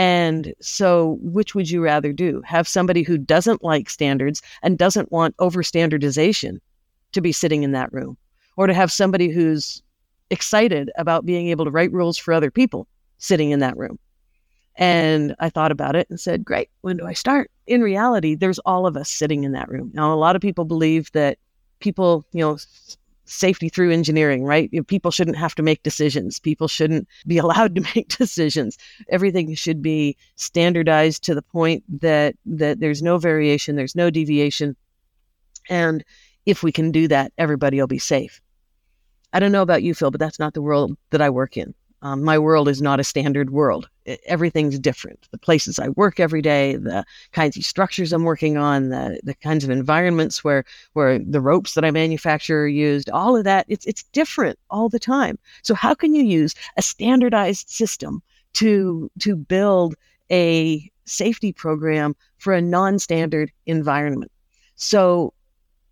And 0.00 0.54
so, 0.62 1.18
which 1.20 1.54
would 1.54 1.68
you 1.68 1.82
rather 1.82 2.10
do? 2.10 2.40
Have 2.46 2.66
somebody 2.66 3.02
who 3.02 3.18
doesn't 3.18 3.62
like 3.62 3.90
standards 3.90 4.40
and 4.62 4.78
doesn't 4.78 5.12
want 5.12 5.34
over 5.38 5.62
standardization 5.62 6.58
to 7.12 7.20
be 7.20 7.32
sitting 7.32 7.64
in 7.64 7.72
that 7.72 7.92
room, 7.92 8.16
or 8.56 8.66
to 8.66 8.72
have 8.72 8.90
somebody 8.90 9.28
who's 9.28 9.82
excited 10.30 10.90
about 10.96 11.26
being 11.26 11.48
able 11.48 11.66
to 11.66 11.70
write 11.70 11.92
rules 11.92 12.16
for 12.16 12.32
other 12.32 12.50
people 12.50 12.86
sitting 13.18 13.50
in 13.50 13.58
that 13.60 13.76
room? 13.76 13.98
And 14.76 15.34
I 15.38 15.50
thought 15.50 15.70
about 15.70 15.96
it 15.96 16.08
and 16.08 16.18
said, 16.18 16.46
great, 16.46 16.70
when 16.80 16.96
do 16.96 17.04
I 17.04 17.12
start? 17.12 17.50
In 17.66 17.82
reality, 17.82 18.34
there's 18.34 18.58
all 18.60 18.86
of 18.86 18.96
us 18.96 19.10
sitting 19.10 19.44
in 19.44 19.52
that 19.52 19.68
room. 19.68 19.90
Now, 19.92 20.14
a 20.14 20.16
lot 20.16 20.34
of 20.34 20.40
people 20.40 20.64
believe 20.64 21.12
that 21.12 21.36
people, 21.80 22.24
you 22.32 22.40
know, 22.40 22.56
safety 23.30 23.68
through 23.68 23.92
engineering, 23.92 24.44
right? 24.44 24.70
People 24.88 25.10
shouldn't 25.10 25.36
have 25.36 25.54
to 25.54 25.62
make 25.62 25.82
decisions. 25.82 26.40
People 26.40 26.68
shouldn't 26.68 27.06
be 27.26 27.38
allowed 27.44 27.74
to 27.76 27.86
make 27.94 28.08
decisions. 28.08 28.76
Everything 29.08 29.54
should 29.54 29.80
be 29.80 30.16
standardized 30.34 31.22
to 31.24 31.34
the 31.34 31.42
point 31.42 31.84
that 32.00 32.34
that 32.44 32.80
there's 32.80 33.02
no 33.02 33.18
variation, 33.18 33.76
there's 33.76 33.96
no 33.96 34.10
deviation. 34.10 34.76
And 35.68 36.04
if 36.44 36.62
we 36.62 36.72
can 36.72 36.90
do 36.90 37.06
that, 37.08 37.32
everybody 37.38 37.78
will 37.78 37.86
be 37.86 37.98
safe. 37.98 38.40
I 39.32 39.38
don't 39.38 39.52
know 39.52 39.62
about 39.62 39.84
you, 39.84 39.94
Phil, 39.94 40.10
but 40.10 40.18
that's 40.18 40.40
not 40.40 40.54
the 40.54 40.62
world 40.62 40.96
that 41.10 41.22
I 41.22 41.30
work 41.30 41.56
in. 41.56 41.74
Um, 42.02 42.22
my 42.22 42.38
world 42.38 42.68
is 42.68 42.80
not 42.80 43.00
a 43.00 43.04
standard 43.04 43.50
world. 43.50 43.88
It, 44.06 44.20
everything's 44.26 44.78
different. 44.78 45.28
The 45.30 45.38
places 45.38 45.78
I 45.78 45.90
work 45.90 46.18
every 46.18 46.40
day, 46.40 46.76
the 46.76 47.04
kinds 47.32 47.56
of 47.56 47.64
structures 47.64 48.12
I'm 48.12 48.24
working 48.24 48.56
on, 48.56 48.88
the, 48.88 49.20
the 49.22 49.34
kinds 49.34 49.64
of 49.64 49.70
environments 49.70 50.42
where 50.42 50.64
where 50.94 51.18
the 51.18 51.40
ropes 51.40 51.74
that 51.74 51.84
I 51.84 51.90
manufacture 51.90 52.62
are 52.62 52.68
used, 52.68 53.10
all 53.10 53.36
of 53.36 53.44
that, 53.44 53.66
it's 53.68 53.86
it's 53.86 54.04
different 54.04 54.58
all 54.70 54.88
the 54.88 54.98
time. 54.98 55.38
So 55.62 55.74
how 55.74 55.94
can 55.94 56.14
you 56.14 56.22
use 56.22 56.54
a 56.76 56.82
standardized 56.82 57.68
system 57.68 58.22
to 58.54 59.10
to 59.20 59.36
build 59.36 59.94
a 60.30 60.90
safety 61.10 61.52
program 61.52 62.14
for 62.38 62.52
a 62.52 62.62
non-standard 62.62 63.50
environment. 63.66 64.30
So 64.76 65.34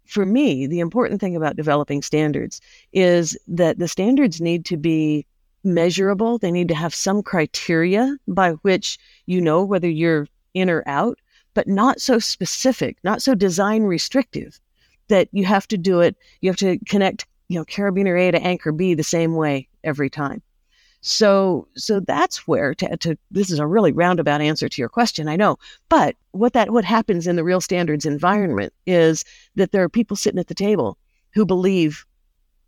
for 0.06 0.24
me, 0.24 0.66
the 0.66 0.80
important 0.80 1.20
thing 1.20 1.36
about 1.36 1.56
developing 1.56 2.02
standards 2.02 2.60
is 2.92 3.36
that 3.48 3.78
the 3.78 3.88
standards 3.88 4.40
need 4.40 4.64
to 4.66 4.76
be 4.76 5.26
measurable. 5.68 6.38
They 6.38 6.50
need 6.50 6.68
to 6.68 6.74
have 6.74 6.94
some 6.94 7.22
criteria 7.22 8.16
by 8.26 8.52
which 8.62 8.98
you 9.26 9.40
know 9.40 9.64
whether 9.64 9.88
you're 9.88 10.26
in 10.54 10.70
or 10.70 10.82
out, 10.86 11.18
but 11.54 11.68
not 11.68 12.00
so 12.00 12.18
specific, 12.18 12.96
not 13.04 13.22
so 13.22 13.34
design 13.34 13.84
restrictive 13.84 14.58
that 15.08 15.28
you 15.32 15.44
have 15.44 15.68
to 15.68 15.78
do 15.78 16.00
it. 16.00 16.16
You 16.40 16.50
have 16.50 16.56
to 16.58 16.78
connect, 16.86 17.26
you 17.48 17.58
know, 17.58 17.64
carabiner 17.64 18.18
A 18.18 18.30
to 18.30 18.42
anchor 18.42 18.72
B 18.72 18.94
the 18.94 19.04
same 19.04 19.34
way 19.34 19.68
every 19.84 20.10
time. 20.10 20.42
So, 21.00 21.68
so 21.76 22.00
that's 22.00 22.48
where 22.48 22.74
to, 22.74 22.96
to, 22.96 23.18
this 23.30 23.50
is 23.50 23.60
a 23.60 23.66
really 23.66 23.92
roundabout 23.92 24.40
answer 24.40 24.68
to 24.68 24.82
your 24.82 24.88
question, 24.88 25.28
I 25.28 25.36
know. 25.36 25.56
But 25.88 26.16
what 26.32 26.54
that 26.54 26.70
what 26.70 26.84
happens 26.84 27.26
in 27.26 27.36
the 27.36 27.44
real 27.44 27.60
standards 27.60 28.04
environment 28.04 28.72
is 28.86 29.24
that 29.54 29.70
there 29.70 29.82
are 29.84 29.88
people 29.88 30.16
sitting 30.16 30.40
at 30.40 30.48
the 30.48 30.54
table 30.54 30.98
who 31.34 31.46
believe 31.46 32.04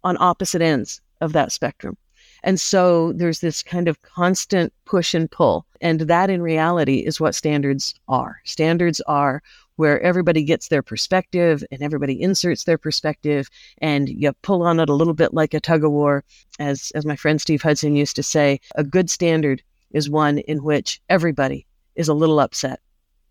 on 0.05 0.17
opposite 0.21 0.63
ends 0.63 1.01
of 1.21 1.33
that 1.33 1.53
spectrum. 1.53 1.97
And 2.43 2.61
so 2.61 3.13
there's 3.13 3.41
this 3.41 3.63
kind 3.63 3.89
of 3.89 4.01
constant 4.03 4.73
push 4.85 5.15
and 5.15 5.31
pull. 5.31 5.67
And 5.81 6.01
that 6.03 6.31
in 6.31 6.43
reality 6.43 6.99
is 6.99 7.21
what 7.21 7.35
standards 7.35 7.95
are. 8.09 8.41
Standards 8.45 9.01
are 9.03 9.43
where 9.77 10.01
everybody 10.03 10.43
gets 10.45 10.69
their 10.69 10.83
perspective 10.83 11.65
and 11.71 11.83
everybody 11.83 12.21
inserts 12.21 12.65
their 12.65 12.77
perspective 12.77 13.49
and 13.79 14.11
you 14.11 14.31
pull 14.43 14.63
on 14.63 14.79
it 14.79 14.91
a 14.91 14.95
little 14.95 15.15
bit 15.15 15.33
like 15.33 15.55
a 15.55 15.61
tug 15.61 15.85
of 15.85 15.91
war. 15.91 16.23
As, 16.59 16.93
as 16.95 17.07
my 17.07 17.17
friend 17.17 17.41
Steve 17.41 17.63
Hudson 17.63 17.97
used 17.97 18.17
to 18.17 18.23
say, 18.23 18.61
a 18.75 18.85
good 18.85 19.09
standard 19.09 19.63
is 19.93 20.11
one 20.11 20.39
in 20.41 20.63
which 20.63 21.01
everybody 21.09 21.67
is 21.97 22.09
a 22.09 22.15
little 22.15 22.41
upset. 22.41 22.81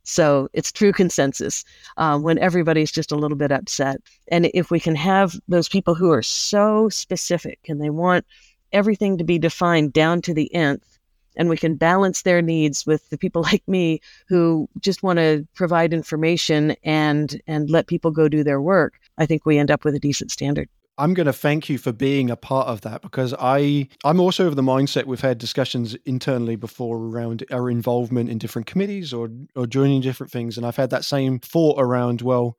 So 0.04 0.50
it's 0.54 0.72
true 0.72 0.92
consensus 0.92 1.64
uh, 1.98 2.18
when 2.18 2.40
everybody's 2.40 2.92
just 2.92 3.12
a 3.12 3.16
little 3.16 3.38
bit 3.38 3.52
upset. 3.52 4.02
And 4.30 4.50
if 4.56 4.72
we 4.72 4.80
can 4.80 4.96
have 4.96 5.40
those 5.48 5.70
people 5.70 5.94
who 5.94 6.10
are 6.12 6.24
so 6.24 6.90
specific 6.90 7.60
and 7.70 7.80
they 7.80 7.92
want 7.92 8.26
everything 8.72 9.18
to 9.18 9.24
be 9.24 9.40
defined 9.40 9.94
down 9.94 10.22
to 10.22 10.34
the 10.34 10.54
nth 10.54 11.00
and 11.36 11.48
we 11.48 11.58
can 11.58 11.76
balance 11.76 12.24
their 12.24 12.42
needs 12.42 12.86
with 12.86 13.10
the 13.10 13.18
people 13.18 13.42
like 13.52 13.64
me 13.68 14.02
who 14.28 14.68
just 14.80 15.04
want 15.04 15.18
to 15.18 15.48
provide 15.56 15.94
information 15.94 16.76
and 16.84 17.42
and 17.48 17.70
let 17.70 17.88
people 17.88 18.12
go 18.12 18.28
do 18.28 18.44
their 18.44 18.62
work 18.62 19.00
i 19.18 19.26
think 19.26 19.46
we 19.46 19.58
end 19.58 19.72
up 19.72 19.84
with 19.84 19.96
a 19.96 20.00
decent 20.00 20.32
standard. 20.32 20.70
I'm 21.00 21.14
going 21.14 21.28
to 21.28 21.34
thank 21.34 21.70
you 21.70 21.78
for 21.78 21.94
being 21.94 22.30
a 22.30 22.36
part 22.36 22.68
of 22.68 22.82
that 22.82 23.02
because 23.02 23.34
I 23.40 23.88
I'm 24.04 24.20
also 24.20 24.48
of 24.48 24.58
the 24.58 24.62
mindset 24.62 25.06
we've 25.06 25.22
had 25.22 25.38
discussions 25.38 25.96
internally 26.06 26.58
before 26.58 26.98
around 26.98 27.46
our 27.52 27.70
involvement 27.70 28.30
in 28.30 28.38
different 28.38 28.66
committees 28.68 29.14
or 29.14 29.30
or 29.56 29.66
joining 29.66 30.02
different 30.02 30.30
things 30.30 30.58
and 30.58 30.66
I've 30.66 30.76
had 30.76 30.90
that 30.90 31.06
same 31.06 31.40
thought 31.40 31.80
around 31.80 32.22
well 32.22 32.58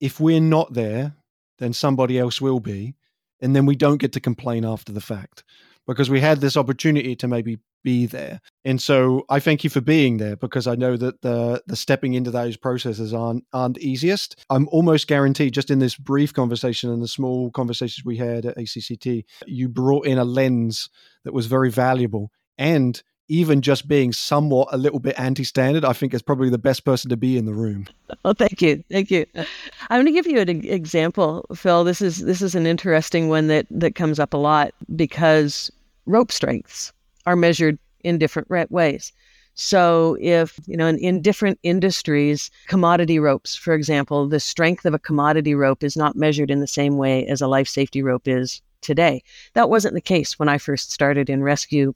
if 0.00 0.18
we're 0.18 0.40
not 0.40 0.72
there 0.72 1.14
then 1.58 1.74
somebody 1.74 2.18
else 2.18 2.40
will 2.40 2.60
be 2.60 2.94
and 3.42 3.54
then 3.54 3.66
we 3.66 3.76
don't 3.76 3.98
get 3.98 4.12
to 4.12 4.20
complain 4.20 4.64
after 4.64 4.92
the 4.92 5.00
fact 5.00 5.44
because 5.86 6.08
we 6.08 6.20
had 6.20 6.40
this 6.40 6.56
opportunity 6.56 7.16
to 7.16 7.28
maybe 7.28 7.58
be 7.82 8.06
there. 8.06 8.40
And 8.64 8.80
so 8.80 9.24
I 9.28 9.40
thank 9.40 9.64
you 9.64 9.70
for 9.70 9.80
being 9.80 10.18
there 10.18 10.36
because 10.36 10.68
I 10.68 10.76
know 10.76 10.96
that 10.96 11.22
the 11.22 11.62
the 11.66 11.76
stepping 11.76 12.14
into 12.14 12.30
those 12.30 12.56
processes 12.56 13.12
aren't 13.12 13.44
aren't 13.52 13.78
easiest. 13.78 14.44
I'm 14.48 14.68
almost 14.68 15.08
guaranteed 15.08 15.52
just 15.52 15.70
in 15.70 15.80
this 15.80 15.96
brief 15.96 16.32
conversation 16.32 16.90
and 16.90 17.02
the 17.02 17.08
small 17.08 17.50
conversations 17.50 18.04
we 18.04 18.16
had 18.16 18.46
at 18.46 18.56
ACCT, 18.56 19.24
you 19.46 19.68
brought 19.68 20.06
in 20.06 20.18
a 20.18 20.24
lens 20.24 20.88
that 21.24 21.34
was 21.34 21.46
very 21.46 21.70
valuable 21.70 22.30
and 22.56 23.02
even 23.28 23.62
just 23.62 23.88
being 23.88 24.12
somewhat 24.12 24.68
a 24.72 24.76
little 24.76 24.98
bit 24.98 25.18
anti-standard, 25.18 25.84
I 25.84 25.92
think 25.92 26.12
is 26.12 26.22
probably 26.22 26.50
the 26.50 26.58
best 26.58 26.84
person 26.84 27.08
to 27.10 27.16
be 27.16 27.36
in 27.36 27.46
the 27.46 27.54
room. 27.54 27.86
Oh, 28.24 28.34
thank 28.34 28.60
you, 28.60 28.84
thank 28.90 29.10
you. 29.10 29.24
I'm 29.34 30.02
going 30.02 30.06
to 30.06 30.12
give 30.12 30.26
you 30.26 30.38
an 30.38 30.48
example, 30.48 31.46
Phil. 31.54 31.82
This 31.84 32.02
is 32.02 32.18
this 32.18 32.42
is 32.42 32.54
an 32.54 32.66
interesting 32.66 33.28
one 33.28 33.46
that 33.48 33.66
that 33.70 33.94
comes 33.94 34.18
up 34.18 34.34
a 34.34 34.36
lot 34.36 34.74
because 34.94 35.70
rope 36.06 36.30
strengths 36.30 36.92
are 37.26 37.36
measured 37.36 37.78
in 38.04 38.18
different 38.18 38.50
ways. 38.70 39.12
So, 39.54 40.16
if, 40.18 40.58
you 40.66 40.76
know, 40.78 40.86
in, 40.86 40.98
in, 40.98 41.20
different 41.20 41.58
industries, 41.62 42.50
commodity 42.68 43.18
ropes, 43.18 43.54
for 43.54 43.74
example, 43.74 44.26
the 44.26 44.40
strength 44.40 44.86
of 44.86 44.94
a 44.94 44.98
commodity 44.98 45.54
rope 45.54 45.84
is 45.84 45.94
not 45.94 46.16
measured 46.16 46.50
in 46.50 46.60
the 46.60 46.66
same 46.66 46.96
way 46.96 47.26
as 47.26 47.42
a 47.42 47.46
life 47.46 47.68
safety 47.68 48.02
rope 48.02 48.26
is 48.26 48.62
today. 48.80 49.22
That 49.52 49.68
wasn't 49.68 49.94
the 49.94 50.00
case 50.00 50.38
when 50.38 50.48
I 50.48 50.56
first 50.56 50.90
started 50.90 51.28
in 51.28 51.42
rescue 51.42 51.94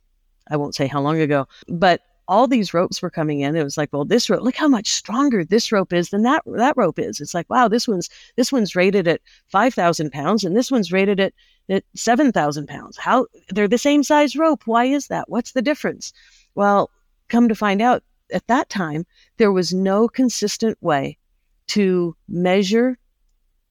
I 0.50 0.56
won't 0.56 0.74
say 0.74 0.86
how 0.86 1.00
long 1.00 1.20
ago, 1.20 1.46
but 1.68 2.02
all 2.28 2.46
these 2.48 2.74
ropes 2.74 3.00
were 3.00 3.10
coming 3.10 3.40
in. 3.40 3.54
It 3.56 3.62
was 3.62 3.76
like, 3.76 3.90
well, 3.92 4.04
this 4.04 4.28
rope, 4.28 4.42
look 4.42 4.56
how 4.56 4.68
much 4.68 4.88
stronger 4.88 5.44
this 5.44 5.70
rope 5.70 5.92
is 5.92 6.10
than 6.10 6.22
that 6.22 6.42
that 6.46 6.76
rope 6.76 6.98
is. 6.98 7.20
It's 7.20 7.34
like, 7.34 7.48
wow, 7.48 7.68
this 7.68 7.86
one's 7.86 8.10
this 8.36 8.50
one's 8.50 8.74
rated 8.74 9.06
at 9.06 9.20
five 9.46 9.74
thousand 9.74 10.10
pounds, 10.10 10.44
and 10.44 10.56
this 10.56 10.70
one's 10.70 10.92
rated 10.92 11.20
at 11.20 11.32
at 11.68 11.84
seven 11.94 12.32
thousand 12.32 12.66
pounds. 12.68 12.96
How 12.96 13.26
they're 13.50 13.68
the 13.68 13.78
same 13.78 14.02
size 14.02 14.36
rope? 14.36 14.62
Why 14.66 14.84
is 14.84 15.08
that? 15.08 15.28
What's 15.28 15.52
the 15.52 15.62
difference? 15.62 16.12
Well, 16.54 16.90
come 17.28 17.48
to 17.48 17.54
find 17.54 17.80
out, 17.80 18.02
at 18.32 18.46
that 18.48 18.68
time 18.68 19.06
there 19.36 19.52
was 19.52 19.72
no 19.72 20.08
consistent 20.08 20.76
way 20.82 21.18
to 21.68 22.16
measure 22.28 22.98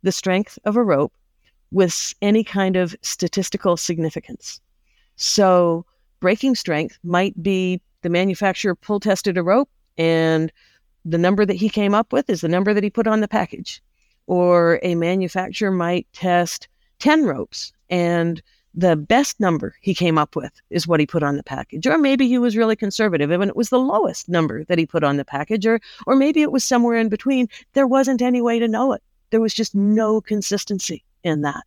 the 0.03 0.11
strength 0.11 0.59
of 0.65 0.75
a 0.75 0.83
rope 0.83 1.13
with 1.71 2.13
any 2.21 2.43
kind 2.43 2.77
of 2.77 2.95
statistical 3.01 3.75
significance. 3.75 4.61
So 5.17 5.85
breaking 6.25 6.55
strength 6.55 6.97
might 7.03 7.43
be 7.43 7.79
the 8.01 8.09
manufacturer 8.09 8.73
pull 8.73 8.99
tested 8.99 9.37
a 9.37 9.43
rope 9.43 9.69
and 9.95 10.51
the 11.05 11.19
number 11.19 11.45
that 11.45 11.55
he 11.55 11.69
came 11.69 11.93
up 11.93 12.11
with 12.11 12.27
is 12.31 12.41
the 12.41 12.47
number 12.47 12.73
that 12.73 12.83
he 12.83 12.89
put 12.89 13.05
on 13.05 13.21
the 13.21 13.27
package. 13.27 13.79
Or 14.25 14.79
a 14.81 14.95
manufacturer 14.95 15.69
might 15.69 16.07
test 16.13 16.67
10 16.97 17.25
ropes 17.25 17.73
and 17.91 18.41
the 18.73 18.95
best 18.95 19.39
number 19.39 19.75
he 19.81 19.93
came 19.93 20.17
up 20.17 20.35
with 20.35 20.51
is 20.71 20.87
what 20.87 20.99
he 20.99 21.05
put 21.05 21.21
on 21.21 21.37
the 21.37 21.43
package. 21.43 21.85
Or 21.85 21.99
maybe 21.99 22.27
he 22.27 22.39
was 22.39 22.57
really 22.57 22.75
conservative 22.75 23.29
and 23.29 23.47
it 23.47 23.55
was 23.55 23.69
the 23.69 23.77
lowest 23.77 24.27
number 24.27 24.63
that 24.63 24.79
he 24.79 24.87
put 24.87 25.03
on 25.03 25.17
the 25.17 25.25
package. 25.25 25.67
Or, 25.67 25.79
or 26.07 26.15
maybe 26.15 26.41
it 26.41 26.51
was 26.51 26.63
somewhere 26.63 26.97
in 26.97 27.07
between. 27.07 27.47
There 27.73 27.85
wasn't 27.85 28.23
any 28.23 28.41
way 28.41 28.57
to 28.57 28.67
know 28.67 28.93
it. 28.93 29.03
There 29.29 29.41
was 29.41 29.53
just 29.53 29.75
no 29.75 30.21
consistency 30.21 31.03
in 31.23 31.41
that. 31.41 31.65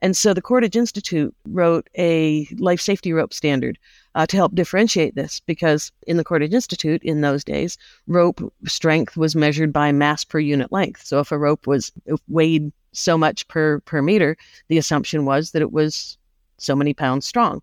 And 0.00 0.16
so 0.16 0.32
the 0.32 0.42
Cordage 0.42 0.76
Institute 0.76 1.34
wrote 1.46 1.88
a 1.96 2.46
life 2.58 2.80
safety 2.80 3.12
rope 3.12 3.34
standard 3.34 3.78
uh, 4.14 4.26
to 4.26 4.36
help 4.36 4.54
differentiate 4.54 5.14
this 5.14 5.40
because 5.40 5.90
in 6.06 6.16
the 6.16 6.24
Cordage 6.24 6.54
Institute 6.54 7.02
in 7.02 7.20
those 7.20 7.44
days, 7.44 7.76
rope 8.06 8.40
strength 8.66 9.16
was 9.16 9.34
measured 9.34 9.72
by 9.72 9.90
mass 9.92 10.24
per 10.24 10.38
unit 10.38 10.70
length. 10.70 11.04
So 11.04 11.20
if 11.20 11.32
a 11.32 11.38
rope 11.38 11.66
was 11.66 11.92
weighed 12.28 12.72
so 12.92 13.18
much 13.18 13.46
per, 13.48 13.80
per 13.80 14.02
meter, 14.02 14.36
the 14.68 14.78
assumption 14.78 15.24
was 15.24 15.50
that 15.50 15.62
it 15.62 15.72
was 15.72 16.16
so 16.58 16.76
many 16.76 16.94
pounds 16.94 17.26
strong. 17.26 17.60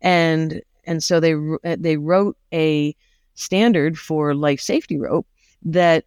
And, 0.00 0.62
and 0.84 1.02
so 1.02 1.20
they, 1.20 1.34
they 1.76 1.96
wrote 1.96 2.36
a 2.52 2.94
standard 3.34 3.98
for 3.98 4.34
life 4.34 4.60
safety 4.60 4.98
rope 4.98 5.26
that 5.62 6.04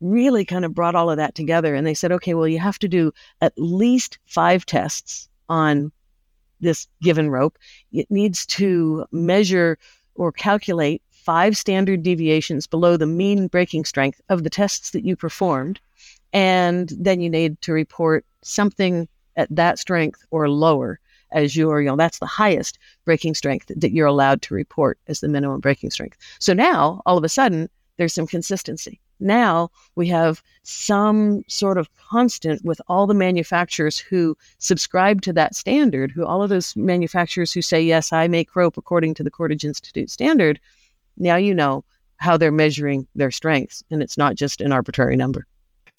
really 0.00 0.44
kind 0.44 0.64
of 0.64 0.74
brought 0.74 0.94
all 0.94 1.10
of 1.10 1.16
that 1.16 1.34
together. 1.34 1.74
And 1.74 1.86
they 1.86 1.94
said, 1.94 2.12
okay, 2.12 2.34
well, 2.34 2.48
you 2.48 2.58
have 2.58 2.78
to 2.80 2.88
do 2.88 3.12
at 3.40 3.52
least 3.56 4.18
five 4.26 4.66
tests 4.66 5.28
on 5.48 5.92
this 6.60 6.86
given 7.02 7.30
rope. 7.30 7.58
It 7.92 8.10
needs 8.10 8.46
to 8.46 9.06
measure 9.12 9.78
or 10.14 10.32
calculate 10.32 11.02
five 11.10 11.56
standard 11.56 12.02
deviations 12.02 12.66
below 12.66 12.96
the 12.96 13.06
mean 13.06 13.48
breaking 13.48 13.84
strength 13.84 14.20
of 14.28 14.44
the 14.44 14.50
tests 14.50 14.90
that 14.90 15.04
you 15.04 15.16
performed. 15.16 15.80
And 16.32 16.92
then 16.98 17.20
you 17.20 17.28
need 17.28 17.60
to 17.62 17.72
report 17.72 18.24
something 18.42 19.08
at 19.36 19.54
that 19.54 19.78
strength 19.78 20.24
or 20.30 20.48
lower 20.48 21.00
as 21.32 21.56
your, 21.56 21.80
you 21.80 21.88
know, 21.88 21.96
that's 21.96 22.20
the 22.20 22.26
highest 22.26 22.78
breaking 23.04 23.34
strength 23.34 23.70
that 23.74 23.92
you're 23.92 24.06
allowed 24.06 24.40
to 24.42 24.54
report 24.54 24.98
as 25.08 25.20
the 25.20 25.28
minimum 25.28 25.60
breaking 25.60 25.90
strength. 25.90 26.16
So 26.38 26.52
now 26.52 27.02
all 27.04 27.18
of 27.18 27.24
a 27.24 27.28
sudden 27.28 27.68
there's 27.96 28.14
some 28.14 28.26
consistency. 28.26 29.00
Now 29.18 29.70
we 29.94 30.08
have 30.08 30.42
some 30.62 31.42
sort 31.48 31.78
of 31.78 31.88
constant 31.96 32.64
with 32.64 32.80
all 32.88 33.06
the 33.06 33.14
manufacturers 33.14 33.98
who 33.98 34.36
subscribe 34.58 35.22
to 35.22 35.32
that 35.32 35.54
standard, 35.54 36.10
who 36.10 36.24
all 36.24 36.42
of 36.42 36.50
those 36.50 36.76
manufacturers 36.76 37.52
who 37.52 37.62
say, 37.62 37.80
yes, 37.80 38.12
I 38.12 38.28
make 38.28 38.54
rope 38.54 38.76
according 38.76 39.14
to 39.14 39.22
the 39.22 39.30
Cordage 39.30 39.64
Institute 39.64 40.10
standard. 40.10 40.60
Now 41.16 41.36
you 41.36 41.54
know 41.54 41.84
how 42.18 42.36
they're 42.36 42.52
measuring 42.52 43.06
their 43.14 43.30
strengths, 43.30 43.82
and 43.90 44.02
it's 44.02 44.18
not 44.18 44.36
just 44.36 44.60
an 44.60 44.72
arbitrary 44.72 45.16
number. 45.16 45.46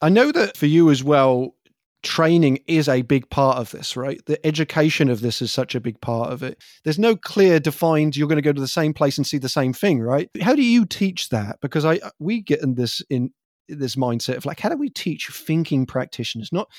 I 0.01 0.09
know 0.09 0.31
that 0.31 0.55
for 0.55 0.67
you 0.67 0.91
as 0.91 1.03
well, 1.03 1.55
training 2.03 2.59
is 2.67 2.87
a 2.87 3.01
big 3.01 3.29
part 3.29 3.57
of 3.57 3.71
this, 3.71 3.97
right? 3.97 4.23
The 4.25 4.45
education 4.45 5.09
of 5.09 5.21
this 5.21 5.41
is 5.41 5.51
such 5.51 5.75
a 5.75 5.79
big 5.79 5.99
part 6.01 6.31
of 6.31 6.43
it. 6.43 6.61
There's 6.83 6.99
no 6.99 7.15
clear 7.15 7.59
defined 7.59 8.15
you're 8.15 8.27
going 8.27 8.37
to 8.37 8.41
go 8.41 8.53
to 8.53 8.61
the 8.61 8.67
same 8.67 8.93
place 8.93 9.17
and 9.17 9.25
see 9.25 9.37
the 9.37 9.49
same 9.49 9.73
thing, 9.73 9.99
right? 9.99 10.29
How 10.41 10.55
do 10.55 10.63
you 10.63 10.85
teach 10.85 11.29
that? 11.29 11.59
Because 11.61 11.85
I 11.85 11.95
uh, 11.97 12.11
we 12.19 12.41
get 12.41 12.61
in 12.61 12.75
this 12.75 13.01
in 13.09 13.31
this 13.67 13.95
mindset 13.95 14.37
of 14.37 14.45
like 14.45 14.59
how 14.59 14.69
do 14.69 14.77
we 14.77 14.89
teach 14.89 15.27
thinking 15.27 15.85
practitioners? 15.85 16.51
Not 16.51 16.69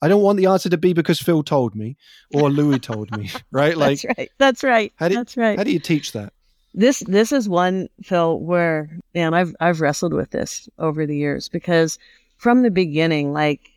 I 0.00 0.08
don't 0.08 0.22
want 0.22 0.38
the 0.38 0.46
answer 0.46 0.68
to 0.68 0.78
be 0.78 0.92
because 0.92 1.20
Phil 1.20 1.42
told 1.42 1.74
me 1.74 1.96
or 2.32 2.48
Loui 2.48 2.80
told 2.80 3.16
me, 3.16 3.30
right? 3.50 3.76
Like 3.76 4.00
That's 4.00 4.18
right. 4.18 4.30
That's 4.38 4.64
right. 4.64 4.92
How 4.96 5.08
do, 5.08 5.14
That's 5.16 5.36
right. 5.36 5.58
How 5.58 5.64
do 5.64 5.72
you 5.72 5.80
teach 5.80 6.12
that? 6.12 6.32
This 6.74 7.00
this 7.00 7.32
is 7.32 7.48
one 7.48 7.88
Phil 8.02 8.38
where 8.38 8.90
man 9.14 9.34
I've 9.34 9.54
I've 9.60 9.80
wrestled 9.80 10.14
with 10.14 10.30
this 10.30 10.68
over 10.78 11.06
the 11.06 11.16
years 11.16 11.48
because 11.48 11.98
from 12.36 12.62
the 12.62 12.70
beginning 12.70 13.32
like 13.32 13.72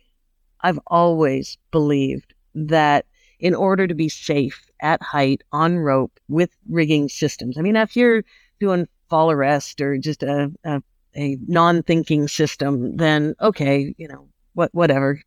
I've 0.62 0.78
always 0.86 1.58
believed 1.70 2.34
that 2.54 3.06
in 3.38 3.54
order 3.54 3.86
to 3.86 3.94
be 3.94 4.08
safe 4.08 4.70
at 4.80 5.02
height 5.02 5.42
on 5.52 5.78
rope 5.78 6.18
with 6.28 6.50
rigging 6.68 7.08
systems. 7.08 7.58
I 7.58 7.62
mean, 7.62 7.76
if 7.76 7.96
you're 7.96 8.24
doing 8.60 8.86
fall 9.10 9.30
arrest 9.30 9.80
or 9.80 9.98
just 9.98 10.22
a, 10.22 10.52
a, 10.64 10.82
a 11.16 11.36
non-thinking 11.48 12.28
system, 12.28 12.96
then 12.96 13.34
okay, 13.40 13.94
you 13.98 14.08
know, 14.08 14.28
what 14.54 14.72
whatever, 14.72 15.20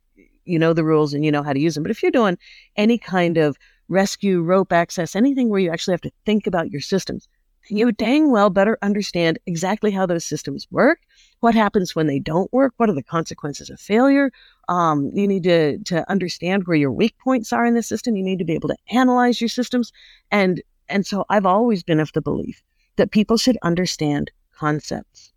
you 0.44 0.58
know 0.58 0.72
the 0.72 0.84
rules 0.84 1.12
and 1.12 1.24
you 1.24 1.30
know 1.30 1.42
how 1.42 1.52
to 1.52 1.60
use 1.60 1.74
them. 1.74 1.82
But 1.82 1.90
if 1.90 2.02
you're 2.02 2.10
doing 2.10 2.38
any 2.76 2.96
kind 2.96 3.36
of 3.36 3.58
rescue, 3.88 4.40
rope 4.40 4.72
access, 4.72 5.14
anything 5.14 5.48
where 5.50 5.60
you 5.60 5.70
actually 5.70 5.92
have 5.92 6.00
to 6.02 6.12
think 6.24 6.46
about 6.46 6.70
your 6.70 6.80
systems, 6.80 7.28
you 7.68 7.92
dang 7.92 8.30
well 8.30 8.50
better 8.50 8.78
understand 8.82 9.38
exactly 9.46 9.90
how 9.90 10.06
those 10.06 10.24
systems 10.24 10.66
work, 10.70 11.00
what 11.40 11.54
happens 11.54 11.94
when 11.94 12.06
they 12.06 12.18
don't 12.18 12.52
work, 12.52 12.74
what 12.76 12.88
are 12.88 12.94
the 12.94 13.02
consequences 13.02 13.70
of 13.70 13.80
failure. 13.80 14.30
Um, 14.68 15.10
you 15.14 15.26
need 15.26 15.44
to, 15.44 15.78
to 15.78 16.08
understand 16.10 16.66
where 16.66 16.76
your 16.76 16.92
weak 16.92 17.14
points 17.18 17.52
are 17.52 17.66
in 17.66 17.74
the 17.74 17.82
system. 17.82 18.16
You 18.16 18.24
need 18.24 18.38
to 18.38 18.44
be 18.44 18.54
able 18.54 18.68
to 18.68 18.76
analyze 18.90 19.40
your 19.40 19.48
systems. 19.48 19.92
And, 20.30 20.62
and 20.88 21.06
so 21.06 21.24
I've 21.28 21.46
always 21.46 21.82
been 21.82 22.00
of 22.00 22.12
the 22.12 22.22
belief 22.22 22.62
that 22.96 23.10
people 23.10 23.36
should 23.36 23.58
understand 23.62 24.30
concepts. 24.54 25.32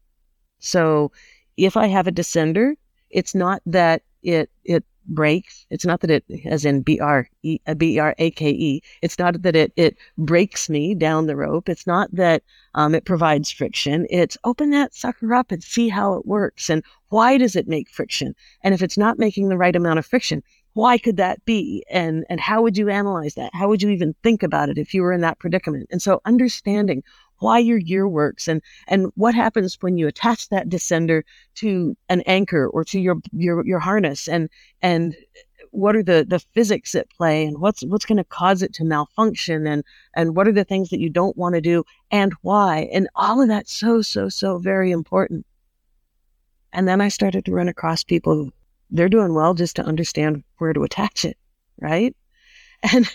So 0.59 1.11
if 1.57 1.75
I 1.77 1.87
have 1.87 2.07
a 2.07 2.11
descender, 2.11 2.75
it's 3.09 3.35
not 3.35 3.61
that 3.65 4.03
it, 4.23 4.49
it 4.63 4.83
breaks. 5.09 5.65
It's 5.69 5.85
not 5.85 6.01
that 6.01 6.11
it, 6.11 6.23
as 6.45 6.65
in 6.65 6.81
B 6.81 6.99
R 6.99 7.27
E 7.43 7.59
uh, 7.67 7.73
B 7.73 7.99
R 7.99 8.15
A 8.17 8.31
K 8.31 8.49
E. 8.49 8.81
It's 9.01 9.19
not 9.19 9.41
that 9.41 9.55
it 9.55 9.73
it 9.75 9.97
breaks 10.17 10.69
me 10.69 10.95
down 10.95 11.27
the 11.27 11.35
rope. 11.35 11.69
It's 11.69 11.87
not 11.87 12.13
that 12.13 12.43
um, 12.75 12.95
it 12.95 13.05
provides 13.05 13.51
friction. 13.51 14.07
It's 14.09 14.37
open 14.43 14.69
that 14.71 14.93
sucker 14.93 15.33
up 15.33 15.51
and 15.51 15.63
see 15.63 15.89
how 15.89 16.13
it 16.13 16.25
works 16.25 16.69
and 16.69 16.83
why 17.09 17.37
does 17.37 17.55
it 17.55 17.67
make 17.67 17.89
friction? 17.89 18.35
And 18.63 18.73
if 18.73 18.81
it's 18.81 18.97
not 18.97 19.19
making 19.19 19.49
the 19.49 19.57
right 19.57 19.75
amount 19.75 19.99
of 19.99 20.05
friction, 20.05 20.43
why 20.73 20.97
could 20.97 21.17
that 21.17 21.43
be? 21.45 21.83
And 21.89 22.25
and 22.29 22.39
how 22.39 22.61
would 22.61 22.77
you 22.77 22.89
analyze 22.89 23.33
that? 23.35 23.53
How 23.53 23.67
would 23.67 23.81
you 23.81 23.89
even 23.89 24.15
think 24.23 24.43
about 24.43 24.69
it 24.69 24.77
if 24.77 24.93
you 24.93 25.01
were 25.01 25.11
in 25.11 25.21
that 25.21 25.39
predicament? 25.39 25.87
And 25.91 26.01
so 26.01 26.21
understanding 26.25 27.03
why 27.39 27.59
your 27.59 27.79
gear 27.79 28.07
works 28.07 28.47
and 28.47 28.61
and 28.87 29.11
what 29.15 29.35
happens 29.35 29.77
when 29.81 29.97
you 29.97 30.07
attach 30.07 30.49
that 30.49 30.69
descender 30.69 31.23
to 31.55 31.95
an 32.09 32.21
anchor 32.21 32.67
or 32.67 32.83
to 32.83 32.99
your 32.99 33.17
your 33.31 33.65
your 33.65 33.79
harness 33.79 34.27
and 34.27 34.49
and 34.81 35.15
what 35.71 35.95
are 35.95 36.03
the 36.03 36.25
the 36.27 36.39
physics 36.39 36.95
at 36.95 37.09
play 37.09 37.45
and 37.45 37.59
what's 37.59 37.83
what's 37.85 38.05
going 38.05 38.17
to 38.17 38.23
cause 38.23 38.61
it 38.61 38.73
to 38.73 38.83
malfunction 38.83 39.67
and 39.67 39.83
and 40.15 40.35
what 40.35 40.47
are 40.47 40.53
the 40.53 40.63
things 40.63 40.89
that 40.89 40.99
you 40.99 41.09
don't 41.09 41.37
want 41.37 41.55
to 41.55 41.61
do 41.61 41.83
and 42.11 42.33
why 42.41 42.89
and 42.91 43.07
all 43.15 43.41
of 43.41 43.47
that 43.47 43.67
so 43.67 44.01
so 44.01 44.29
so 44.29 44.57
very 44.57 44.91
important. 44.91 45.45
And 46.71 46.87
then 46.87 47.01
i 47.01 47.07
started 47.07 47.45
to 47.45 47.51
run 47.51 47.67
across 47.67 48.03
people 48.03 48.35
who, 48.35 48.51
they're 48.91 49.09
doing 49.09 49.33
well 49.33 49.53
just 49.53 49.75
to 49.75 49.83
understand 49.83 50.43
where 50.57 50.73
to 50.73 50.83
attach 50.83 51.25
it 51.25 51.37
right? 51.79 52.15
And 52.93 53.11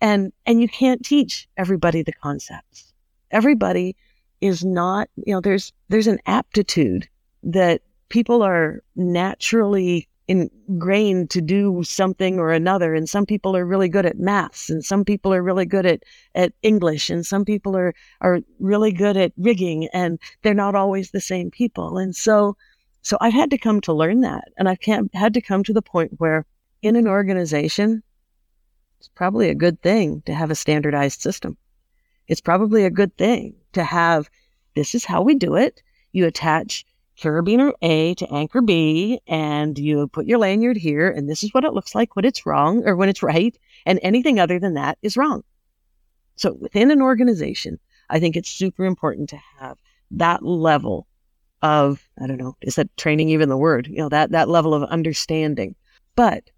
and 0.00 0.32
and 0.44 0.60
you 0.60 0.68
can't 0.68 1.04
teach 1.04 1.46
everybody 1.56 2.02
the 2.02 2.12
concepts 2.12 2.93
everybody 3.34 3.96
is 4.40 4.64
not, 4.64 5.08
you 5.16 5.34
know, 5.34 5.40
there's 5.40 5.72
there's 5.88 6.06
an 6.06 6.20
aptitude 6.26 7.08
that 7.42 7.82
people 8.08 8.42
are 8.42 8.82
naturally 8.96 10.08
ingrained 10.26 11.28
to 11.30 11.42
do 11.42 11.82
something 11.84 12.38
or 12.38 12.50
another 12.50 12.94
and 12.94 13.10
some 13.10 13.26
people 13.26 13.54
are 13.54 13.66
really 13.66 13.90
good 13.90 14.06
at 14.06 14.18
maths 14.18 14.70
and 14.70 14.82
some 14.82 15.04
people 15.04 15.34
are 15.34 15.42
really 15.42 15.66
good 15.66 15.84
at 15.84 16.02
at 16.34 16.54
english 16.62 17.10
and 17.10 17.26
some 17.26 17.44
people 17.44 17.76
are 17.76 17.92
are 18.22 18.40
really 18.58 18.90
good 18.90 19.18
at 19.18 19.32
rigging 19.36 19.86
and 19.92 20.18
they're 20.40 20.54
not 20.54 20.74
always 20.74 21.10
the 21.10 21.20
same 21.20 21.50
people. 21.50 21.98
And 21.98 22.16
so 22.16 22.56
so 23.02 23.18
i've 23.20 23.34
had 23.34 23.50
to 23.50 23.58
come 23.58 23.82
to 23.82 23.92
learn 23.92 24.22
that 24.22 24.44
and 24.56 24.66
i've 24.66 24.78
had 25.12 25.34
to 25.34 25.42
come 25.42 25.62
to 25.62 25.74
the 25.74 25.82
point 25.82 26.12
where 26.16 26.46
in 26.80 26.96
an 26.96 27.06
organization 27.06 28.02
it's 28.98 29.08
probably 29.08 29.50
a 29.50 29.54
good 29.54 29.82
thing 29.82 30.22
to 30.24 30.32
have 30.34 30.50
a 30.50 30.54
standardized 30.54 31.20
system 31.20 31.58
it's 32.28 32.40
probably 32.40 32.84
a 32.84 32.90
good 32.90 33.16
thing 33.16 33.54
to 33.72 33.84
have 33.84 34.30
this 34.74 34.94
is 34.94 35.04
how 35.04 35.22
we 35.22 35.34
do 35.34 35.54
it. 35.56 35.82
You 36.12 36.26
attach 36.26 36.84
carabiner 37.18 37.72
A 37.82 38.14
to 38.14 38.32
anchor 38.32 38.60
B 38.60 39.20
and 39.26 39.78
you 39.78 40.08
put 40.08 40.26
your 40.26 40.38
lanyard 40.38 40.76
here 40.76 41.08
and 41.10 41.28
this 41.28 41.44
is 41.44 41.54
what 41.54 41.64
it 41.64 41.72
looks 41.72 41.94
like 41.94 42.16
when 42.16 42.24
it's 42.24 42.44
wrong 42.44 42.82
or 42.86 42.96
when 42.96 43.08
it's 43.08 43.22
right. 43.22 43.56
And 43.86 44.00
anything 44.02 44.38
other 44.38 44.58
than 44.58 44.74
that 44.74 44.98
is 45.02 45.16
wrong. 45.16 45.44
So 46.36 46.54
within 46.54 46.90
an 46.90 47.02
organization, 47.02 47.78
I 48.10 48.18
think 48.18 48.36
it's 48.36 48.50
super 48.50 48.84
important 48.84 49.28
to 49.30 49.38
have 49.58 49.78
that 50.12 50.44
level 50.44 51.06
of, 51.62 52.08
I 52.20 52.26
don't 52.26 52.38
know, 52.38 52.56
is 52.60 52.74
that 52.74 52.94
training 52.96 53.30
even 53.30 53.48
the 53.48 53.56
word? 53.56 53.86
You 53.86 53.98
know, 53.98 54.08
that, 54.08 54.32
that 54.32 54.48
level 54.48 54.74
of 54.74 54.82
understanding. 54.84 55.74
But 56.16 56.50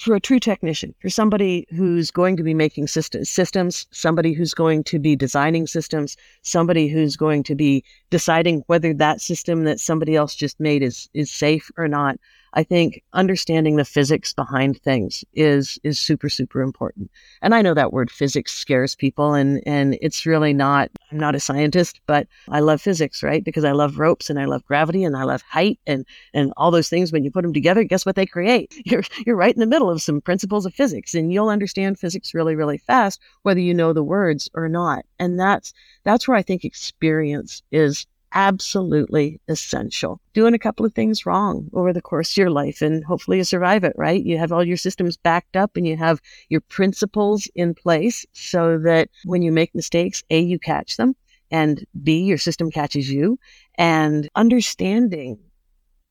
for 0.00 0.14
a 0.14 0.20
true 0.20 0.40
technician, 0.40 0.94
for 1.00 1.08
somebody 1.08 1.66
who's 1.70 2.10
going 2.10 2.36
to 2.36 2.42
be 2.42 2.54
making 2.54 2.88
systems, 2.88 3.86
somebody 3.92 4.32
who's 4.32 4.54
going 4.54 4.82
to 4.84 4.98
be 4.98 5.14
designing 5.14 5.66
systems, 5.66 6.16
somebody 6.42 6.88
who's 6.88 7.16
going 7.16 7.42
to 7.44 7.54
be 7.54 7.84
deciding 8.10 8.64
whether 8.66 8.92
that 8.92 9.20
system 9.20 9.64
that 9.64 9.78
somebody 9.78 10.16
else 10.16 10.34
just 10.34 10.58
made 10.58 10.82
is 10.82 11.08
is 11.14 11.30
safe 11.30 11.70
or 11.76 11.86
not, 11.86 12.18
I 12.54 12.62
think 12.62 13.02
understanding 13.12 13.76
the 13.76 13.84
physics 13.84 14.32
behind 14.32 14.80
things 14.80 15.24
is 15.34 15.78
is 15.82 15.98
super 15.98 16.28
super 16.28 16.62
important. 16.62 17.10
And 17.42 17.54
I 17.54 17.62
know 17.62 17.74
that 17.74 17.92
word 17.92 18.10
physics 18.10 18.54
scares 18.54 18.94
people 18.94 19.34
and 19.34 19.60
and 19.66 19.98
it's 20.00 20.24
really 20.24 20.52
not 20.52 20.90
I'm 21.10 21.18
not 21.18 21.34
a 21.34 21.40
scientist, 21.40 22.00
but 22.06 22.28
I 22.48 22.60
love 22.60 22.80
physics, 22.80 23.22
right? 23.22 23.44
Because 23.44 23.64
I 23.64 23.72
love 23.72 23.98
ropes 23.98 24.30
and 24.30 24.38
I 24.38 24.44
love 24.44 24.64
gravity 24.64 25.02
and 25.04 25.16
I 25.16 25.24
love 25.24 25.42
height 25.42 25.80
and 25.86 26.06
and 26.32 26.52
all 26.56 26.70
those 26.70 26.88
things 26.88 27.12
when 27.12 27.24
you 27.24 27.30
put 27.30 27.42
them 27.42 27.52
together, 27.52 27.82
guess 27.82 28.06
what 28.06 28.16
they 28.16 28.26
create? 28.26 28.72
You're 28.84 29.02
you're 29.26 29.36
right 29.36 29.54
in 29.54 29.60
the 29.60 29.66
middle 29.66 29.90
of 29.90 30.02
some 30.02 30.20
principles 30.20 30.64
of 30.64 30.74
physics 30.74 31.14
and 31.14 31.32
you'll 31.32 31.48
understand 31.48 31.98
physics 31.98 32.34
really 32.34 32.54
really 32.54 32.78
fast 32.78 33.20
whether 33.42 33.60
you 33.60 33.74
know 33.74 33.92
the 33.92 34.04
words 34.04 34.48
or 34.54 34.68
not. 34.68 35.04
And 35.18 35.40
that's 35.40 35.72
that's 36.04 36.28
where 36.28 36.36
I 36.36 36.42
think 36.42 36.64
experience 36.64 37.62
is 37.72 38.06
absolutely 38.34 39.40
essential. 39.48 40.20
Doing 40.32 40.54
a 40.54 40.58
couple 40.58 40.84
of 40.84 40.92
things 40.92 41.24
wrong 41.24 41.70
over 41.72 41.92
the 41.92 42.02
course 42.02 42.32
of 42.32 42.36
your 42.36 42.50
life 42.50 42.82
and 42.82 43.04
hopefully 43.04 43.38
you 43.38 43.44
survive 43.44 43.84
it, 43.84 43.94
right? 43.96 44.22
You 44.22 44.38
have 44.38 44.52
all 44.52 44.64
your 44.64 44.76
systems 44.76 45.16
backed 45.16 45.56
up 45.56 45.76
and 45.76 45.86
you 45.86 45.96
have 45.96 46.20
your 46.48 46.60
principles 46.60 47.48
in 47.54 47.74
place 47.74 48.26
so 48.32 48.78
that 48.78 49.08
when 49.24 49.42
you 49.42 49.52
make 49.52 49.74
mistakes, 49.74 50.22
A, 50.30 50.40
you 50.40 50.58
catch 50.58 50.96
them 50.96 51.14
and 51.50 51.86
B, 52.02 52.24
your 52.24 52.38
system 52.38 52.70
catches 52.70 53.10
you. 53.10 53.38
And 53.76 54.28
understanding 54.34 55.38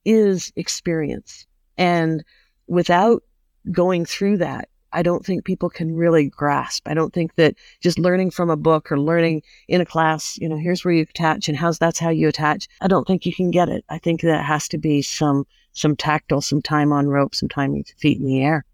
is 0.05 0.51
experience. 0.55 1.45
And 1.77 2.23
without 2.67 3.23
going 3.71 4.05
through 4.05 4.37
that, 4.37 4.69
I 4.93 5.03
don't 5.03 5.25
think 5.25 5.43
people 5.43 5.69
can 5.69 5.95
really 5.95 6.29
grasp. 6.29 6.87
I 6.87 6.93
don't 6.93 7.13
think 7.13 7.35
that 7.35 7.55
just 7.81 7.99
learning 7.99 8.31
from 8.31 8.49
a 8.49 8.57
book 8.57 8.91
or 8.91 8.99
learning 8.99 9.43
in 9.67 9.81
a 9.81 9.85
class, 9.85 10.37
you 10.39 10.47
know, 10.47 10.57
here's 10.57 10.85
where 10.85 10.93
you 10.93 11.03
attach 11.03 11.49
and 11.49 11.57
how's 11.57 11.79
that's 11.79 11.99
how 11.99 12.09
you 12.09 12.27
attach. 12.27 12.67
I 12.81 12.87
don't 12.87 13.05
think 13.05 13.25
you 13.25 13.33
can 13.33 13.51
get 13.51 13.69
it. 13.69 13.83
I 13.89 13.97
think 13.97 14.21
that 14.21 14.45
has 14.45 14.67
to 14.69 14.77
be 14.77 15.01
some 15.01 15.45
some 15.73 15.95
tactile, 15.95 16.41
some 16.41 16.61
time 16.61 16.93
on 16.93 17.07
rope, 17.07 17.33
some 17.33 17.49
time 17.49 17.73
with 17.73 17.89
feet 17.97 18.19
in 18.19 18.25
the 18.25 18.43
air. 18.43 18.65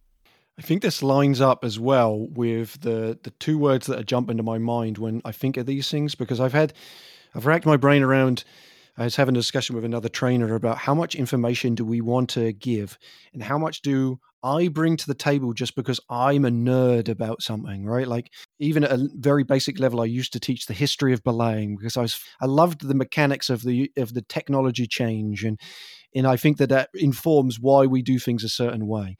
I 0.58 0.62
think 0.62 0.82
this 0.82 1.02
lines 1.02 1.40
up 1.40 1.64
as 1.64 1.80
well 1.80 2.28
with 2.32 2.82
the 2.82 3.18
the 3.24 3.32
two 3.32 3.58
words 3.58 3.88
that 3.88 4.06
jump 4.06 4.30
into 4.30 4.44
my 4.44 4.58
mind 4.58 4.98
when 4.98 5.22
I 5.24 5.32
think 5.32 5.56
of 5.56 5.66
these 5.66 5.90
things 5.90 6.16
because 6.16 6.40
I've 6.40 6.54
had 6.54 6.74
I've 7.34 7.46
racked 7.46 7.66
my 7.66 7.78
brain 7.78 8.04
around 8.04 8.44
I 8.98 9.06
was 9.06 9.16
having 9.16 9.36
a 9.36 9.40
discussion 9.40 9.76
with 9.78 9.86
another 9.86 10.10
trainer 10.10 10.54
about 10.56 10.80
how 10.80 10.94
much 10.94 11.16
information 11.16 11.74
do 11.74 11.86
we 11.86 12.02
want 12.02 12.30
to 12.32 12.52
give 12.52 12.98
and 13.32 13.42
how 13.42 13.58
much 13.58 13.82
do 13.82 14.20
I 14.44 14.70
bring 14.70 14.98
to 14.98 15.08
the 15.08 15.14
table 15.14 15.54
just 15.54 15.76
because 15.76 16.00
I'm 16.10 16.46
a 16.46 16.50
nerd 16.50 17.10
about 17.10 17.42
something, 17.42 17.86
right? 17.86 18.08
Like 18.08 18.32
even 18.60 18.84
at 18.84 18.92
a 18.92 19.10
very 19.16 19.44
basic 19.44 19.80
level, 19.80 20.02
I 20.02 20.06
used 20.06 20.34
to 20.34 20.40
teach 20.40 20.66
the 20.66 20.74
history 20.74 21.14
of 21.14 21.24
belaying 21.24 21.76
because 21.76 21.98
I 21.98 22.02
was 22.02 22.20
I 22.42 22.46
loved 22.46 22.88
the 22.88 22.96
mechanics 22.96 23.50
of 23.50 23.64
the 23.64 23.92
of 23.98 24.14
the 24.14 24.22
technology 24.22 24.88
change 24.88 25.44
and 25.44 25.60
and 26.16 26.26
I 26.26 26.38
think 26.38 26.58
that 26.58 26.70
that 26.70 26.90
informs 26.94 27.60
why 27.60 27.86
we 27.86 28.02
do 28.02 28.18
things 28.20 28.44
a 28.44 28.50
certain 28.50 28.88
way. 28.88 29.18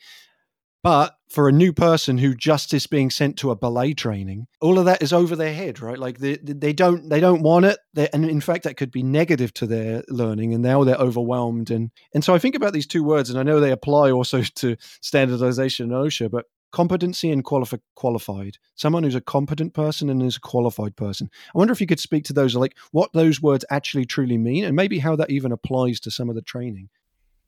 But 0.82 1.16
for 1.30 1.50
a 1.50 1.54
new 1.54 1.74
person 1.74 2.18
who 2.18 2.34
just 2.34 2.74
is 2.74 2.88
being 2.88 3.10
sent 3.10 3.38
to 3.38 3.52
a 3.52 3.56
belay 3.56 3.94
training, 3.94 4.48
all 4.62 4.80
of 4.80 4.86
that 4.86 5.04
is 5.04 5.12
over 5.12 5.36
their 5.36 5.54
head, 5.54 5.82
right? 5.82 6.00
Like 6.00 6.20
they, 6.20 6.38
they 6.38 6.72
don't 6.72 7.10
they 7.10 7.20
don't 7.20 7.42
want 7.42 7.66
it, 7.66 7.78
they, 7.94 8.08
and 8.14 8.26
in 8.26 8.40
fact 8.40 8.64
that 8.64 8.78
could 8.78 8.92
be 8.92 9.04
negative 9.04 9.54
to 9.56 9.68
their 9.68 10.04
learning, 10.08 10.54
and 10.54 10.64
now 10.64 10.84
they're 10.84 10.96
overwhelmed. 10.96 11.70
And 11.70 11.92
and 12.14 12.24
so 12.24 12.34
I 12.34 12.40
think 12.40 12.56
about 12.56 12.74
these 12.74 12.88
two 12.88 13.04
words, 13.04 13.30
and 13.30 13.38
I 13.38 13.44
know 13.44 13.60
they 13.60 13.72
apply 13.72 14.12
also 14.12 14.42
to 14.56 14.78
standardization 15.02 15.92
and 15.92 16.06
OSHA, 16.06 16.32
but 16.32 16.46
competency 16.72 17.32
and 17.32 17.44
qualifi- 17.44 17.82
qualified. 17.96 18.58
Someone 18.76 19.04
who's 19.04 19.16
a 19.16 19.22
competent 19.22 19.74
person 19.74 20.10
and 20.10 20.22
is 20.22 20.38
a 20.38 20.42
qualified 20.42 20.96
person. 20.96 21.30
I 21.54 21.58
wonder 21.58 21.72
if 21.72 21.82
you 21.82 21.88
could 21.88 22.00
speak 22.00 22.24
to 22.26 22.34
those, 22.34 22.56
like 22.56 22.78
what 22.92 23.12
those 23.14 23.42
words 23.42 23.66
actually 23.70 24.06
truly 24.06 24.38
mean, 24.38 24.64
and 24.64 24.76
maybe 24.76 25.00
how 25.00 25.16
that 25.18 25.32
even 25.32 25.52
applies 25.52 26.00
to 26.02 26.12
some 26.12 26.30
of 26.30 26.36
the 26.36 26.42
training. 26.42 26.90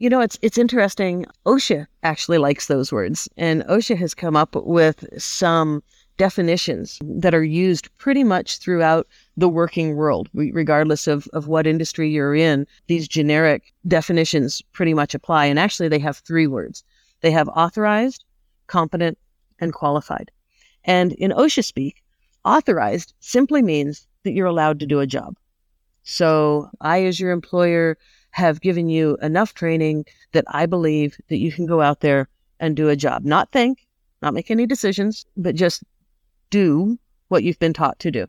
You 0.01 0.09
know, 0.09 0.19
it's 0.19 0.39
it's 0.41 0.57
interesting. 0.57 1.27
OSHA 1.45 1.85
actually 2.01 2.39
likes 2.39 2.65
those 2.65 2.91
words, 2.91 3.29
and 3.37 3.61
OSHA 3.65 3.97
has 3.97 4.15
come 4.15 4.35
up 4.35 4.55
with 4.55 5.05
some 5.21 5.83
definitions 6.17 6.97
that 7.03 7.35
are 7.35 7.43
used 7.43 7.95
pretty 7.99 8.23
much 8.23 8.57
throughout 8.57 9.07
the 9.37 9.47
working 9.47 9.95
world, 9.95 10.27
regardless 10.33 11.05
of, 11.05 11.27
of 11.33 11.47
what 11.47 11.67
industry 11.67 12.09
you're 12.09 12.33
in. 12.33 12.65
These 12.87 13.07
generic 13.07 13.75
definitions 13.87 14.63
pretty 14.73 14.95
much 14.95 15.13
apply. 15.13 15.45
And 15.45 15.59
actually, 15.59 15.87
they 15.87 15.99
have 15.99 16.17
three 16.17 16.47
words 16.47 16.83
they 17.21 17.29
have 17.29 17.47
authorized, 17.49 18.23
competent, 18.65 19.19
and 19.59 19.71
qualified. 19.71 20.31
And 20.83 21.11
in 21.13 21.29
OSHA 21.29 21.63
speak, 21.63 22.01
authorized 22.43 23.13
simply 23.19 23.61
means 23.61 24.07
that 24.23 24.31
you're 24.31 24.47
allowed 24.47 24.79
to 24.79 24.87
do 24.87 24.99
a 24.99 25.05
job. 25.05 25.35
So 26.01 26.71
I, 26.81 27.03
as 27.03 27.19
your 27.19 27.29
employer, 27.29 27.99
have 28.31 28.61
given 28.61 28.89
you 28.89 29.17
enough 29.21 29.53
training 29.53 30.05
that 30.31 30.45
I 30.47 30.65
believe 30.65 31.17
that 31.29 31.37
you 31.37 31.51
can 31.51 31.65
go 31.65 31.81
out 31.81 31.99
there 31.99 32.27
and 32.59 32.75
do 32.75 32.89
a 32.89 32.95
job. 32.95 33.23
Not 33.23 33.51
think, 33.51 33.87
not 34.21 34.33
make 34.33 34.51
any 34.51 34.65
decisions, 34.65 35.25
but 35.37 35.55
just 35.55 35.83
do 36.49 36.97
what 37.27 37.43
you've 37.43 37.59
been 37.59 37.73
taught 37.73 37.99
to 37.99 38.11
do. 38.11 38.27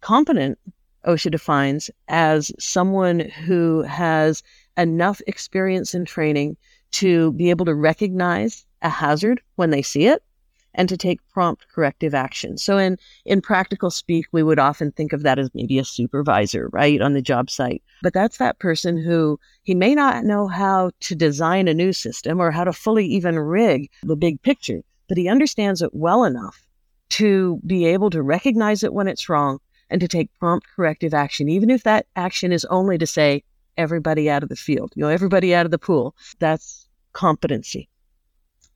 Competent, 0.00 0.58
OSHA 1.06 1.30
defines 1.30 1.90
as 2.08 2.52
someone 2.58 3.20
who 3.20 3.82
has 3.82 4.42
enough 4.76 5.20
experience 5.26 5.94
and 5.94 6.06
training 6.06 6.56
to 6.92 7.32
be 7.32 7.50
able 7.50 7.64
to 7.66 7.74
recognize 7.74 8.66
a 8.82 8.88
hazard 8.88 9.40
when 9.56 9.70
they 9.70 9.82
see 9.82 10.06
it 10.06 10.22
and 10.74 10.88
to 10.88 10.96
take 10.96 11.20
prompt 11.32 11.66
corrective 11.68 12.14
action. 12.14 12.56
So 12.56 12.78
in 12.78 12.98
in 13.24 13.40
practical 13.40 13.90
speak, 13.90 14.26
we 14.32 14.42
would 14.42 14.58
often 14.58 14.92
think 14.92 15.12
of 15.12 15.22
that 15.22 15.38
as 15.38 15.50
maybe 15.54 15.78
a 15.78 15.84
supervisor, 15.84 16.68
right, 16.68 17.00
on 17.00 17.12
the 17.12 17.22
job 17.22 17.50
site. 17.50 17.82
But 18.02 18.14
that's 18.14 18.38
that 18.38 18.58
person 18.58 18.96
who 18.96 19.38
he 19.62 19.74
may 19.74 19.94
not 19.94 20.24
know 20.24 20.48
how 20.48 20.92
to 21.00 21.14
design 21.14 21.68
a 21.68 21.74
new 21.74 21.92
system 21.92 22.40
or 22.40 22.50
how 22.50 22.64
to 22.64 22.72
fully 22.72 23.06
even 23.06 23.38
rig 23.38 23.90
the 24.02 24.16
big 24.16 24.40
picture, 24.42 24.82
but 25.08 25.18
he 25.18 25.28
understands 25.28 25.82
it 25.82 25.94
well 25.94 26.24
enough 26.24 26.66
to 27.10 27.60
be 27.66 27.84
able 27.86 28.10
to 28.10 28.22
recognize 28.22 28.82
it 28.82 28.94
when 28.94 29.08
it's 29.08 29.28
wrong 29.28 29.58
and 29.90 30.00
to 30.00 30.08
take 30.08 30.32
prompt 30.38 30.66
corrective 30.74 31.12
action, 31.12 31.48
even 31.48 31.68
if 31.68 31.82
that 31.82 32.06
action 32.16 32.52
is 32.52 32.64
only 32.66 32.96
to 32.96 33.06
say 33.06 33.42
everybody 33.76 34.30
out 34.30 34.42
of 34.42 34.48
the 34.48 34.56
field, 34.56 34.92
you 34.94 35.02
know, 35.02 35.08
everybody 35.08 35.54
out 35.54 35.66
of 35.66 35.72
the 35.72 35.78
pool. 35.78 36.14
That's 36.38 36.86
competency. 37.12 37.88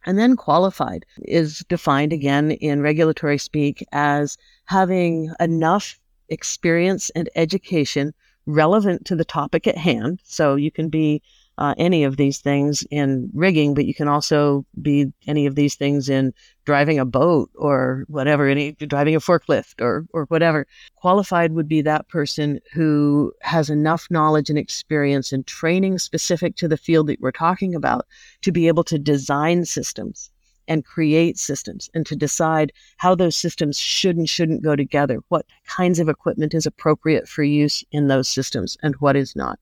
And 0.06 0.18
then 0.18 0.36
qualified 0.36 1.06
is 1.22 1.64
defined 1.68 2.12
again 2.12 2.50
in 2.52 2.82
regulatory 2.82 3.38
speak 3.38 3.86
as 3.92 4.36
having 4.66 5.32
enough 5.40 5.98
experience 6.28 7.10
and 7.10 7.28
education 7.36 8.12
relevant 8.46 9.06
to 9.06 9.16
the 9.16 9.24
topic 9.24 9.66
at 9.66 9.78
hand. 9.78 10.20
So 10.24 10.56
you 10.56 10.70
can 10.70 10.88
be 10.88 11.22
uh, 11.58 11.74
any 11.78 12.04
of 12.04 12.16
these 12.16 12.38
things 12.38 12.84
in 12.90 13.30
rigging, 13.32 13.74
but 13.74 13.86
you 13.86 13.94
can 13.94 14.08
also 14.08 14.66
be 14.82 15.12
any 15.26 15.46
of 15.46 15.54
these 15.54 15.76
things 15.76 16.08
in 16.08 16.32
driving 16.64 16.98
a 16.98 17.04
boat 17.04 17.50
or 17.54 18.04
whatever, 18.08 18.48
any 18.48 18.72
driving 18.72 19.14
a 19.14 19.20
forklift 19.20 19.80
or 19.80 20.06
or 20.12 20.24
whatever. 20.26 20.66
Qualified 20.96 21.52
would 21.52 21.68
be 21.68 21.82
that 21.82 22.08
person 22.08 22.60
who 22.72 23.32
has 23.42 23.70
enough 23.70 24.06
knowledge 24.10 24.50
and 24.50 24.58
experience 24.58 25.32
and 25.32 25.46
training 25.46 25.98
specific 25.98 26.56
to 26.56 26.68
the 26.68 26.76
field 26.76 27.06
that 27.06 27.20
we're 27.20 27.30
talking 27.30 27.74
about 27.74 28.06
to 28.42 28.50
be 28.50 28.66
able 28.66 28.84
to 28.84 28.98
design 28.98 29.64
systems 29.64 30.30
and 30.66 30.84
create 30.84 31.38
systems 31.38 31.90
and 31.94 32.06
to 32.06 32.16
decide 32.16 32.72
how 32.96 33.14
those 33.14 33.36
systems 33.36 33.78
should 33.78 34.16
and 34.16 34.28
shouldn't 34.28 34.62
go 34.62 34.74
together, 34.74 35.20
what 35.28 35.46
kinds 35.66 35.98
of 35.98 36.08
equipment 36.08 36.54
is 36.54 36.66
appropriate 36.66 37.28
for 37.28 37.42
use 37.42 37.84
in 37.92 38.08
those 38.08 38.28
systems 38.28 38.76
and 38.82 38.94
what 38.96 39.14
is 39.14 39.36
not. 39.36 39.58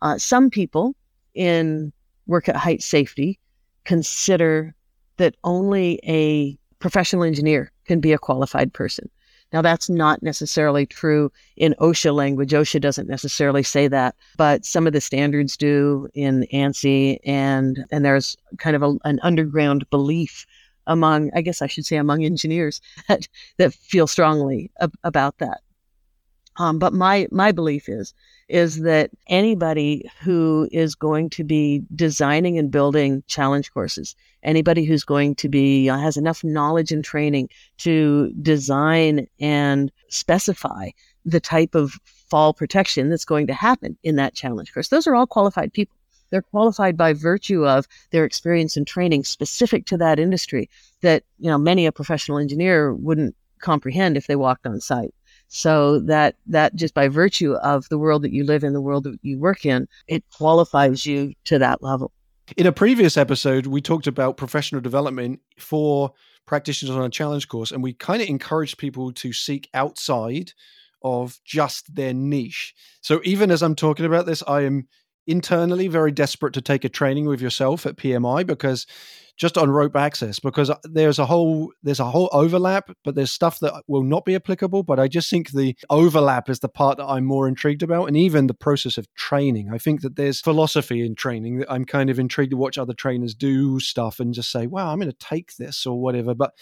Uh, 0.00 0.16
some 0.16 0.50
people 0.50 0.94
in 1.34 1.92
work 2.26 2.48
at 2.48 2.56
height 2.56 2.82
safety 2.82 3.38
consider 3.84 4.74
that 5.16 5.36
only 5.44 6.00
a 6.04 6.58
professional 6.78 7.22
engineer 7.22 7.70
can 7.86 8.00
be 8.00 8.12
a 8.12 8.18
qualified 8.18 8.72
person. 8.72 9.08
Now, 9.52 9.62
that's 9.62 9.88
not 9.88 10.20
necessarily 10.22 10.84
true 10.84 11.30
in 11.56 11.76
OSHA 11.80 12.12
language. 12.12 12.50
OSHA 12.50 12.80
doesn't 12.80 13.08
necessarily 13.08 13.62
say 13.62 13.86
that, 13.86 14.16
but 14.36 14.64
some 14.64 14.86
of 14.86 14.92
the 14.92 15.00
standards 15.00 15.56
do 15.56 16.08
in 16.12 16.44
ANSI, 16.52 17.18
and 17.24 17.84
and 17.92 18.04
there's 18.04 18.36
kind 18.58 18.74
of 18.74 18.82
a, 18.82 18.96
an 19.04 19.20
underground 19.22 19.88
belief 19.90 20.44
among, 20.88 21.30
I 21.34 21.40
guess 21.40 21.62
I 21.62 21.68
should 21.68 21.86
say, 21.86 21.96
among 21.96 22.24
engineers 22.24 22.80
that 23.08 23.28
that 23.58 23.74
feel 23.74 24.06
strongly 24.06 24.72
ab- 24.80 24.96
about 25.04 25.38
that. 25.38 25.60
Um, 26.56 26.78
but 26.78 26.92
my 26.92 27.26
my 27.30 27.52
belief 27.52 27.88
is 27.88 28.14
is 28.48 28.82
that 28.82 29.10
anybody 29.28 30.08
who 30.20 30.68
is 30.70 30.94
going 30.94 31.30
to 31.30 31.42
be 31.42 31.82
designing 31.94 32.58
and 32.58 32.70
building 32.70 33.22
challenge 33.26 33.72
courses, 33.72 34.14
anybody 34.42 34.84
who's 34.84 35.04
going 35.04 35.34
to 35.36 35.48
be 35.48 35.88
uh, 35.88 35.96
has 35.98 36.16
enough 36.16 36.44
knowledge 36.44 36.92
and 36.92 37.02
training 37.04 37.48
to 37.78 38.30
design 38.42 39.26
and 39.40 39.90
specify 40.08 40.90
the 41.24 41.40
type 41.40 41.74
of 41.74 41.94
fall 42.04 42.52
protection 42.52 43.08
that's 43.08 43.24
going 43.24 43.46
to 43.46 43.54
happen 43.54 43.96
in 44.02 44.16
that 44.16 44.34
challenge 44.34 44.72
course, 44.74 44.88
those 44.88 45.06
are 45.06 45.14
all 45.14 45.26
qualified 45.26 45.72
people. 45.72 45.96
They're 46.30 46.42
qualified 46.42 46.96
by 46.96 47.12
virtue 47.12 47.66
of 47.66 47.86
their 48.10 48.24
experience 48.24 48.76
and 48.76 48.86
training 48.86 49.24
specific 49.24 49.86
to 49.86 49.96
that 49.98 50.18
industry 50.18 50.68
that 51.00 51.22
you 51.38 51.48
know 51.48 51.58
many 51.58 51.86
a 51.86 51.92
professional 51.92 52.38
engineer 52.38 52.92
wouldn't 52.92 53.34
comprehend 53.60 54.16
if 54.16 54.26
they 54.26 54.36
walked 54.36 54.66
on 54.66 54.80
site. 54.80 55.14
So 55.48 56.00
that 56.00 56.36
that 56.46 56.74
just 56.74 56.94
by 56.94 57.08
virtue 57.08 57.54
of 57.54 57.88
the 57.88 57.98
world 57.98 58.22
that 58.22 58.32
you 58.32 58.44
live 58.44 58.64
in, 58.64 58.72
the 58.72 58.80
world 58.80 59.04
that 59.04 59.18
you 59.22 59.38
work 59.38 59.64
in, 59.64 59.86
it 60.08 60.24
qualifies 60.36 61.06
you 61.06 61.34
to 61.44 61.58
that 61.58 61.82
level. 61.82 62.12
In 62.56 62.66
a 62.66 62.72
previous 62.72 63.16
episode, 63.16 63.66
we 63.66 63.80
talked 63.80 64.06
about 64.06 64.36
professional 64.36 64.80
development 64.80 65.40
for 65.58 66.12
practitioners 66.46 66.94
on 66.94 67.04
a 67.04 67.10
challenge 67.10 67.48
course, 67.48 67.72
and 67.72 67.82
we 67.82 67.94
kind 67.94 68.20
of 68.20 68.28
encouraged 68.28 68.78
people 68.78 69.12
to 69.12 69.32
seek 69.32 69.68
outside 69.72 70.52
of 71.02 71.38
just 71.44 71.94
their 71.94 72.12
niche. 72.12 72.74
So 73.00 73.20
even 73.24 73.50
as 73.50 73.62
I'm 73.62 73.74
talking 73.74 74.06
about 74.06 74.26
this, 74.26 74.42
I 74.46 74.62
am 74.62 74.88
internally 75.26 75.88
very 75.88 76.12
desperate 76.12 76.54
to 76.54 76.60
take 76.60 76.84
a 76.84 76.88
training 76.88 77.26
with 77.26 77.40
yourself 77.40 77.86
at 77.86 77.96
PMI 77.96 78.46
because 78.46 78.86
just 79.36 79.58
on 79.58 79.70
rope 79.70 79.96
access 79.96 80.38
because 80.38 80.70
uh, 80.70 80.76
there's 80.84 81.18
a 81.18 81.26
whole 81.26 81.72
there's 81.82 82.00
a 82.00 82.10
whole 82.10 82.28
overlap 82.32 82.90
but 83.02 83.14
there's 83.14 83.32
stuff 83.32 83.58
that 83.60 83.82
will 83.88 84.04
not 84.04 84.24
be 84.24 84.34
applicable 84.34 84.82
but 84.82 85.00
i 85.00 85.08
just 85.08 85.28
think 85.28 85.50
the 85.50 85.74
overlap 85.90 86.48
is 86.48 86.60
the 86.60 86.68
part 86.68 86.98
that 86.98 87.06
i'm 87.06 87.24
more 87.24 87.48
intrigued 87.48 87.82
about 87.82 88.06
and 88.06 88.16
even 88.16 88.46
the 88.46 88.54
process 88.54 88.96
of 88.96 89.12
training. 89.14 89.70
I 89.72 89.78
think 89.78 90.02
that 90.02 90.16
there's 90.16 90.40
philosophy 90.40 91.04
in 91.04 91.14
training 91.14 91.58
that 91.58 91.72
i'm 91.72 91.84
kind 91.84 92.10
of 92.10 92.18
intrigued 92.18 92.52
to 92.52 92.56
watch 92.56 92.78
other 92.78 92.94
trainers 92.94 93.34
do 93.34 93.80
stuff 93.80 94.20
and 94.20 94.32
just 94.34 94.52
say 94.52 94.66
wow 94.66 94.92
i'm 94.92 95.00
going 95.00 95.10
to 95.10 95.18
take 95.18 95.56
this 95.56 95.84
or 95.84 96.00
whatever 96.00 96.34
but 96.34 96.52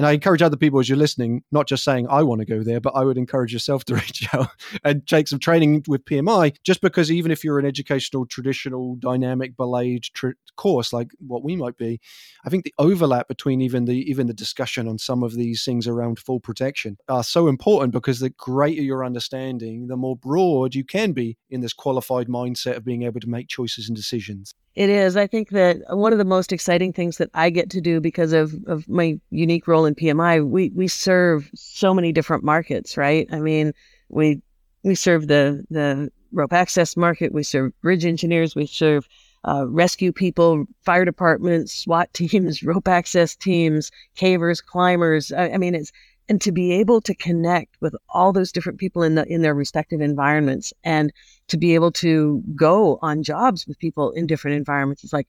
and 0.00 0.06
I 0.06 0.12
encourage 0.12 0.40
other 0.40 0.56
people 0.56 0.80
as 0.80 0.88
you're 0.88 0.96
listening, 0.96 1.44
not 1.52 1.68
just 1.68 1.84
saying 1.84 2.06
I 2.08 2.22
want 2.22 2.38
to 2.38 2.46
go 2.46 2.62
there, 2.62 2.80
but 2.80 2.94
I 2.96 3.04
would 3.04 3.18
encourage 3.18 3.52
yourself 3.52 3.84
to 3.84 3.94
reach 3.96 4.26
out 4.32 4.48
and 4.82 5.06
take 5.06 5.28
some 5.28 5.38
training 5.38 5.84
with 5.88 6.06
PMI. 6.06 6.56
Just 6.64 6.80
because 6.80 7.12
even 7.12 7.30
if 7.30 7.44
you're 7.44 7.58
an 7.58 7.66
educational, 7.66 8.24
traditional, 8.24 8.96
dynamic, 8.96 9.58
belayed 9.58 10.04
tr- 10.04 10.30
course 10.56 10.94
like 10.94 11.10
what 11.18 11.44
we 11.44 11.54
might 11.54 11.76
be, 11.76 12.00
I 12.46 12.48
think 12.48 12.64
the 12.64 12.72
overlap 12.78 13.28
between 13.28 13.60
even 13.60 13.84
the 13.84 14.10
even 14.10 14.26
the 14.26 14.32
discussion 14.32 14.88
on 14.88 14.96
some 14.96 15.22
of 15.22 15.34
these 15.34 15.66
things 15.66 15.86
around 15.86 16.18
full 16.18 16.40
protection 16.40 16.96
are 17.06 17.22
so 17.22 17.46
important 17.46 17.92
because 17.92 18.20
the 18.20 18.30
greater 18.30 18.80
your 18.80 19.04
understanding, 19.04 19.88
the 19.88 19.98
more 19.98 20.16
broad 20.16 20.74
you 20.74 20.82
can 20.82 21.12
be 21.12 21.36
in 21.50 21.60
this 21.60 21.74
qualified 21.74 22.26
mindset 22.26 22.78
of 22.78 22.86
being 22.86 23.02
able 23.02 23.20
to 23.20 23.28
make 23.28 23.48
choices 23.48 23.86
and 23.86 23.96
decisions. 23.96 24.54
It 24.76 24.88
is. 24.88 25.16
I 25.16 25.26
think 25.26 25.50
that 25.50 25.78
one 25.88 26.12
of 26.12 26.18
the 26.18 26.24
most 26.24 26.52
exciting 26.52 26.92
things 26.92 27.18
that 27.18 27.30
I 27.34 27.50
get 27.50 27.70
to 27.70 27.80
do 27.80 28.00
because 28.00 28.32
of, 28.32 28.54
of 28.66 28.88
my 28.88 29.18
unique 29.30 29.66
role 29.66 29.84
in 29.84 29.96
PMI, 29.96 30.48
we, 30.48 30.70
we 30.70 30.86
serve 30.86 31.50
so 31.54 31.92
many 31.92 32.12
different 32.12 32.44
markets, 32.44 32.96
right? 32.96 33.26
I 33.32 33.40
mean, 33.40 33.72
we 34.08 34.40
we 34.82 34.94
serve 34.94 35.26
the 35.26 35.64
the 35.70 36.10
rope 36.32 36.52
access 36.52 36.96
market, 36.96 37.32
we 37.32 37.42
serve 37.42 37.78
bridge 37.80 38.04
engineers, 38.04 38.54
we 38.54 38.66
serve 38.66 39.08
uh, 39.46 39.66
rescue 39.66 40.12
people, 40.12 40.66
fire 40.82 41.04
departments, 41.04 41.74
SWAT 41.74 42.12
teams, 42.14 42.62
rope 42.62 42.88
access 42.88 43.34
teams, 43.34 43.90
cavers, 44.16 44.64
climbers. 44.64 45.32
I, 45.32 45.50
I 45.50 45.56
mean, 45.58 45.74
it's 45.74 45.92
and 46.30 46.40
to 46.40 46.52
be 46.52 46.70
able 46.72 47.00
to 47.00 47.14
connect 47.14 47.76
with 47.80 47.94
all 48.08 48.32
those 48.32 48.52
different 48.52 48.78
people 48.78 49.02
in 49.02 49.16
the 49.16 49.26
in 49.26 49.42
their 49.42 49.52
respective 49.52 50.00
environments 50.00 50.72
and 50.84 51.12
to 51.48 51.58
be 51.58 51.74
able 51.74 51.90
to 51.90 52.40
go 52.54 53.00
on 53.02 53.24
jobs 53.24 53.66
with 53.66 53.78
people 53.80 54.12
in 54.12 54.28
different 54.28 54.56
environments. 54.56 55.02
It's 55.04 55.12
like 55.12 55.28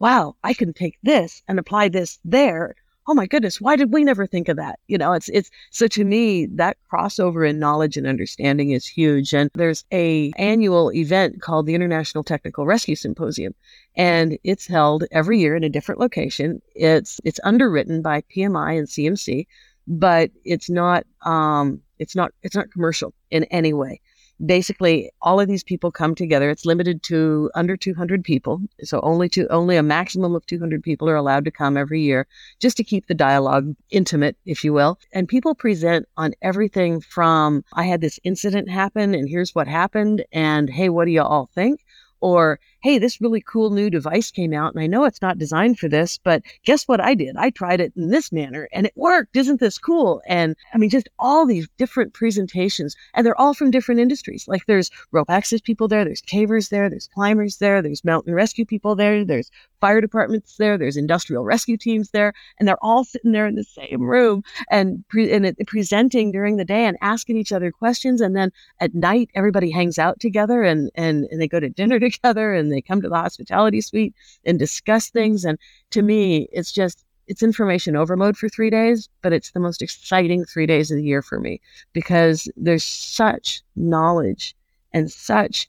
wow 0.00 0.34
i 0.42 0.52
can 0.52 0.72
take 0.72 0.98
this 1.02 1.42
and 1.46 1.58
apply 1.58 1.88
this 1.88 2.18
there. 2.24 2.74
Oh 3.06 3.14
my 3.14 3.26
goodness 3.26 3.60
why 3.60 3.76
did 3.76 3.92
we 3.92 4.02
never 4.02 4.26
think 4.26 4.48
of 4.48 4.56
that? 4.56 4.80
You 4.88 4.98
know 4.98 5.12
it's 5.12 5.28
it's 5.28 5.50
so 5.70 5.86
to 5.86 6.04
me 6.04 6.46
that 6.46 6.76
crossover 6.92 7.48
in 7.48 7.60
knowledge 7.60 7.96
and 7.96 8.08
understanding 8.08 8.70
is 8.70 8.86
huge. 8.86 9.32
And 9.32 9.50
there's 9.54 9.84
a 9.92 10.32
annual 10.36 10.92
event 10.92 11.40
called 11.40 11.66
the 11.66 11.76
international 11.76 12.24
technical 12.24 12.66
rescue 12.66 12.96
symposium 12.96 13.54
and 13.94 14.36
it's 14.42 14.66
held 14.66 15.04
every 15.12 15.38
year 15.38 15.54
in 15.54 15.62
a 15.62 15.68
different 15.68 16.00
location. 16.00 16.60
It's 16.74 17.20
it's 17.24 17.38
underwritten 17.44 18.02
by 18.02 18.22
pmi 18.22 18.78
and 18.78 18.88
cmc 18.88 19.46
but 19.86 20.30
it's 20.44 20.70
not 20.70 21.04
um, 21.22 21.80
it's 21.98 22.16
not 22.16 22.32
it's 22.42 22.56
not 22.56 22.70
commercial 22.70 23.12
in 23.30 23.44
any 23.44 23.72
way. 23.72 24.00
basically 24.44 25.10
all 25.20 25.38
of 25.40 25.48
these 25.48 25.62
people 25.62 25.90
come 25.90 26.14
together. 26.14 26.50
It's 26.50 26.64
limited 26.64 27.02
to 27.04 27.50
under 27.54 27.76
200 27.76 28.24
people, 28.24 28.60
so 28.82 29.00
only 29.02 29.28
to 29.30 29.46
only 29.48 29.76
a 29.76 29.82
maximum 29.82 30.34
of 30.34 30.46
200 30.46 30.82
people 30.82 31.08
are 31.08 31.16
allowed 31.16 31.44
to 31.44 31.50
come 31.50 31.76
every 31.76 32.00
year, 32.00 32.26
just 32.58 32.76
to 32.78 32.84
keep 32.84 33.06
the 33.06 33.14
dialogue 33.14 33.74
intimate, 33.90 34.36
if 34.46 34.64
you 34.64 34.72
will. 34.72 34.98
And 35.12 35.28
people 35.28 35.54
present 35.54 36.06
on 36.16 36.32
everything 36.42 37.00
from 37.00 37.64
I 37.74 37.84
had 37.84 38.00
this 38.00 38.18
incident 38.24 38.70
happen, 38.70 39.14
and 39.14 39.28
here's 39.28 39.54
what 39.54 39.68
happened, 39.68 40.24
and 40.32 40.70
hey, 40.70 40.88
what 40.88 41.04
do 41.04 41.10
you 41.12 41.22
all 41.22 41.50
think? 41.54 41.84
Or 42.20 42.60
hey, 42.82 42.98
this 42.98 43.20
really 43.20 43.40
cool 43.40 43.70
new 43.70 43.90
device 43.90 44.30
came 44.30 44.52
out 44.52 44.74
and 44.74 44.82
I 44.82 44.86
know 44.86 45.04
it's 45.04 45.22
not 45.22 45.38
designed 45.38 45.78
for 45.78 45.88
this, 45.88 46.18
but 46.18 46.42
guess 46.64 46.88
what 46.88 47.00
I 47.00 47.14
did? 47.14 47.36
I 47.36 47.50
tried 47.50 47.80
it 47.80 47.92
in 47.96 48.10
this 48.10 48.32
manner 48.32 48.68
and 48.72 48.86
it 48.86 48.92
worked. 48.96 49.36
Isn't 49.36 49.60
this 49.60 49.78
cool? 49.78 50.22
And 50.26 50.56
I 50.72 50.78
mean, 50.78 50.90
just 50.90 51.08
all 51.18 51.46
these 51.46 51.68
different 51.76 52.14
presentations 52.14 52.96
and 53.14 53.26
they're 53.26 53.40
all 53.40 53.54
from 53.54 53.70
different 53.70 54.00
industries. 54.00 54.48
Like 54.48 54.66
there's 54.66 54.90
rope 55.12 55.30
access 55.30 55.60
people 55.60 55.88
there, 55.88 56.04
there's 56.04 56.22
cavers 56.22 56.70
there, 56.70 56.88
there's 56.88 57.08
climbers 57.08 57.58
there, 57.58 57.82
there's 57.82 58.04
mountain 58.04 58.34
rescue 58.34 58.64
people 58.64 58.94
there, 58.94 59.24
there's 59.24 59.50
fire 59.80 60.00
departments 60.00 60.56
there, 60.56 60.76
there's 60.78 60.96
industrial 60.96 61.44
rescue 61.44 61.76
teams 61.76 62.10
there, 62.10 62.32
and 62.58 62.68
they're 62.68 62.82
all 62.82 63.04
sitting 63.04 63.32
there 63.32 63.46
in 63.46 63.54
the 63.54 63.64
same 63.64 64.02
room 64.02 64.42
and, 64.70 65.04
pre- 65.08 65.32
and 65.32 65.46
it, 65.46 65.56
presenting 65.66 66.30
during 66.30 66.56
the 66.56 66.64
day 66.64 66.84
and 66.84 66.96
asking 67.00 67.36
each 67.36 67.52
other 67.52 67.70
questions. 67.70 68.20
And 68.20 68.36
then 68.36 68.52
at 68.80 68.94
night, 68.94 69.30
everybody 69.34 69.70
hangs 69.70 69.98
out 69.98 70.20
together 70.20 70.62
and, 70.62 70.90
and, 70.94 71.24
and 71.30 71.40
they 71.40 71.48
go 71.48 71.60
to 71.60 71.68
dinner 71.68 71.98
together 72.00 72.52
and 72.54 72.69
they 72.72 72.82
come 72.82 73.02
to 73.02 73.08
the 73.08 73.16
hospitality 73.16 73.80
suite 73.80 74.14
and 74.44 74.58
discuss 74.58 75.10
things. 75.10 75.44
And 75.44 75.58
to 75.90 76.02
me, 76.02 76.48
it's 76.52 76.72
just, 76.72 77.04
it's 77.26 77.42
information 77.42 77.96
overload 77.96 78.36
for 78.36 78.48
three 78.48 78.70
days, 78.70 79.08
but 79.22 79.32
it's 79.32 79.52
the 79.52 79.60
most 79.60 79.82
exciting 79.82 80.44
three 80.44 80.66
days 80.66 80.90
of 80.90 80.96
the 80.96 81.04
year 81.04 81.22
for 81.22 81.38
me 81.38 81.60
because 81.92 82.50
there's 82.56 82.84
such 82.84 83.62
knowledge 83.76 84.56
and 84.92 85.10
such 85.10 85.68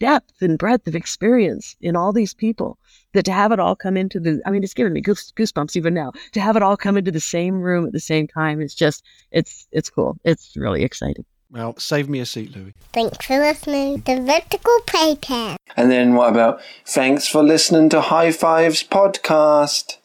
depth 0.00 0.42
and 0.42 0.58
breadth 0.58 0.86
of 0.86 0.94
experience 0.94 1.76
in 1.80 1.96
all 1.96 2.12
these 2.12 2.34
people 2.34 2.78
that 3.12 3.24
to 3.24 3.32
have 3.32 3.52
it 3.52 3.60
all 3.60 3.76
come 3.76 3.96
into 3.96 4.20
the, 4.20 4.40
I 4.46 4.50
mean, 4.50 4.62
it's 4.62 4.74
giving 4.74 4.92
me 4.92 5.00
goose, 5.00 5.32
goosebumps 5.32 5.76
even 5.76 5.94
now. 5.94 6.12
To 6.32 6.40
have 6.40 6.56
it 6.56 6.62
all 6.62 6.76
come 6.76 6.96
into 6.96 7.10
the 7.10 7.20
same 7.20 7.60
room 7.60 7.86
at 7.86 7.92
the 7.92 8.00
same 8.00 8.26
time 8.26 8.60
is 8.60 8.74
just, 8.74 9.04
it's, 9.30 9.66
it's 9.72 9.90
cool. 9.90 10.16
It's 10.24 10.56
really 10.56 10.82
exciting. 10.82 11.24
Well, 11.50 11.78
save 11.78 12.08
me 12.08 12.20
a 12.20 12.26
seat, 12.26 12.52
Loui. 12.52 12.74
Thanks 12.92 13.24
for 13.24 13.38
listening 13.38 14.02
to 14.02 14.20
Vertical 14.20 14.78
Playcast. 14.86 15.56
And 15.76 15.90
then 15.90 16.14
what 16.14 16.30
about 16.30 16.60
thanks 16.84 17.26
for 17.26 17.42
listening 17.42 17.88
to 17.90 18.02
High 18.02 18.32
Fives 18.32 18.82
podcast? 18.84 19.96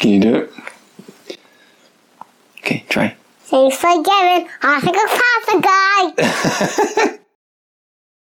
Can 0.00 0.10
you 0.10 0.20
do 0.20 0.36
it? 0.36 1.38
Okay, 2.58 2.84
try. 2.88 3.16
Thanks 3.40 3.76
for 3.76 4.02
giving 4.02 4.48
Oscar 4.62 4.92
Pasta 4.92 5.60
Guy. 5.62 7.14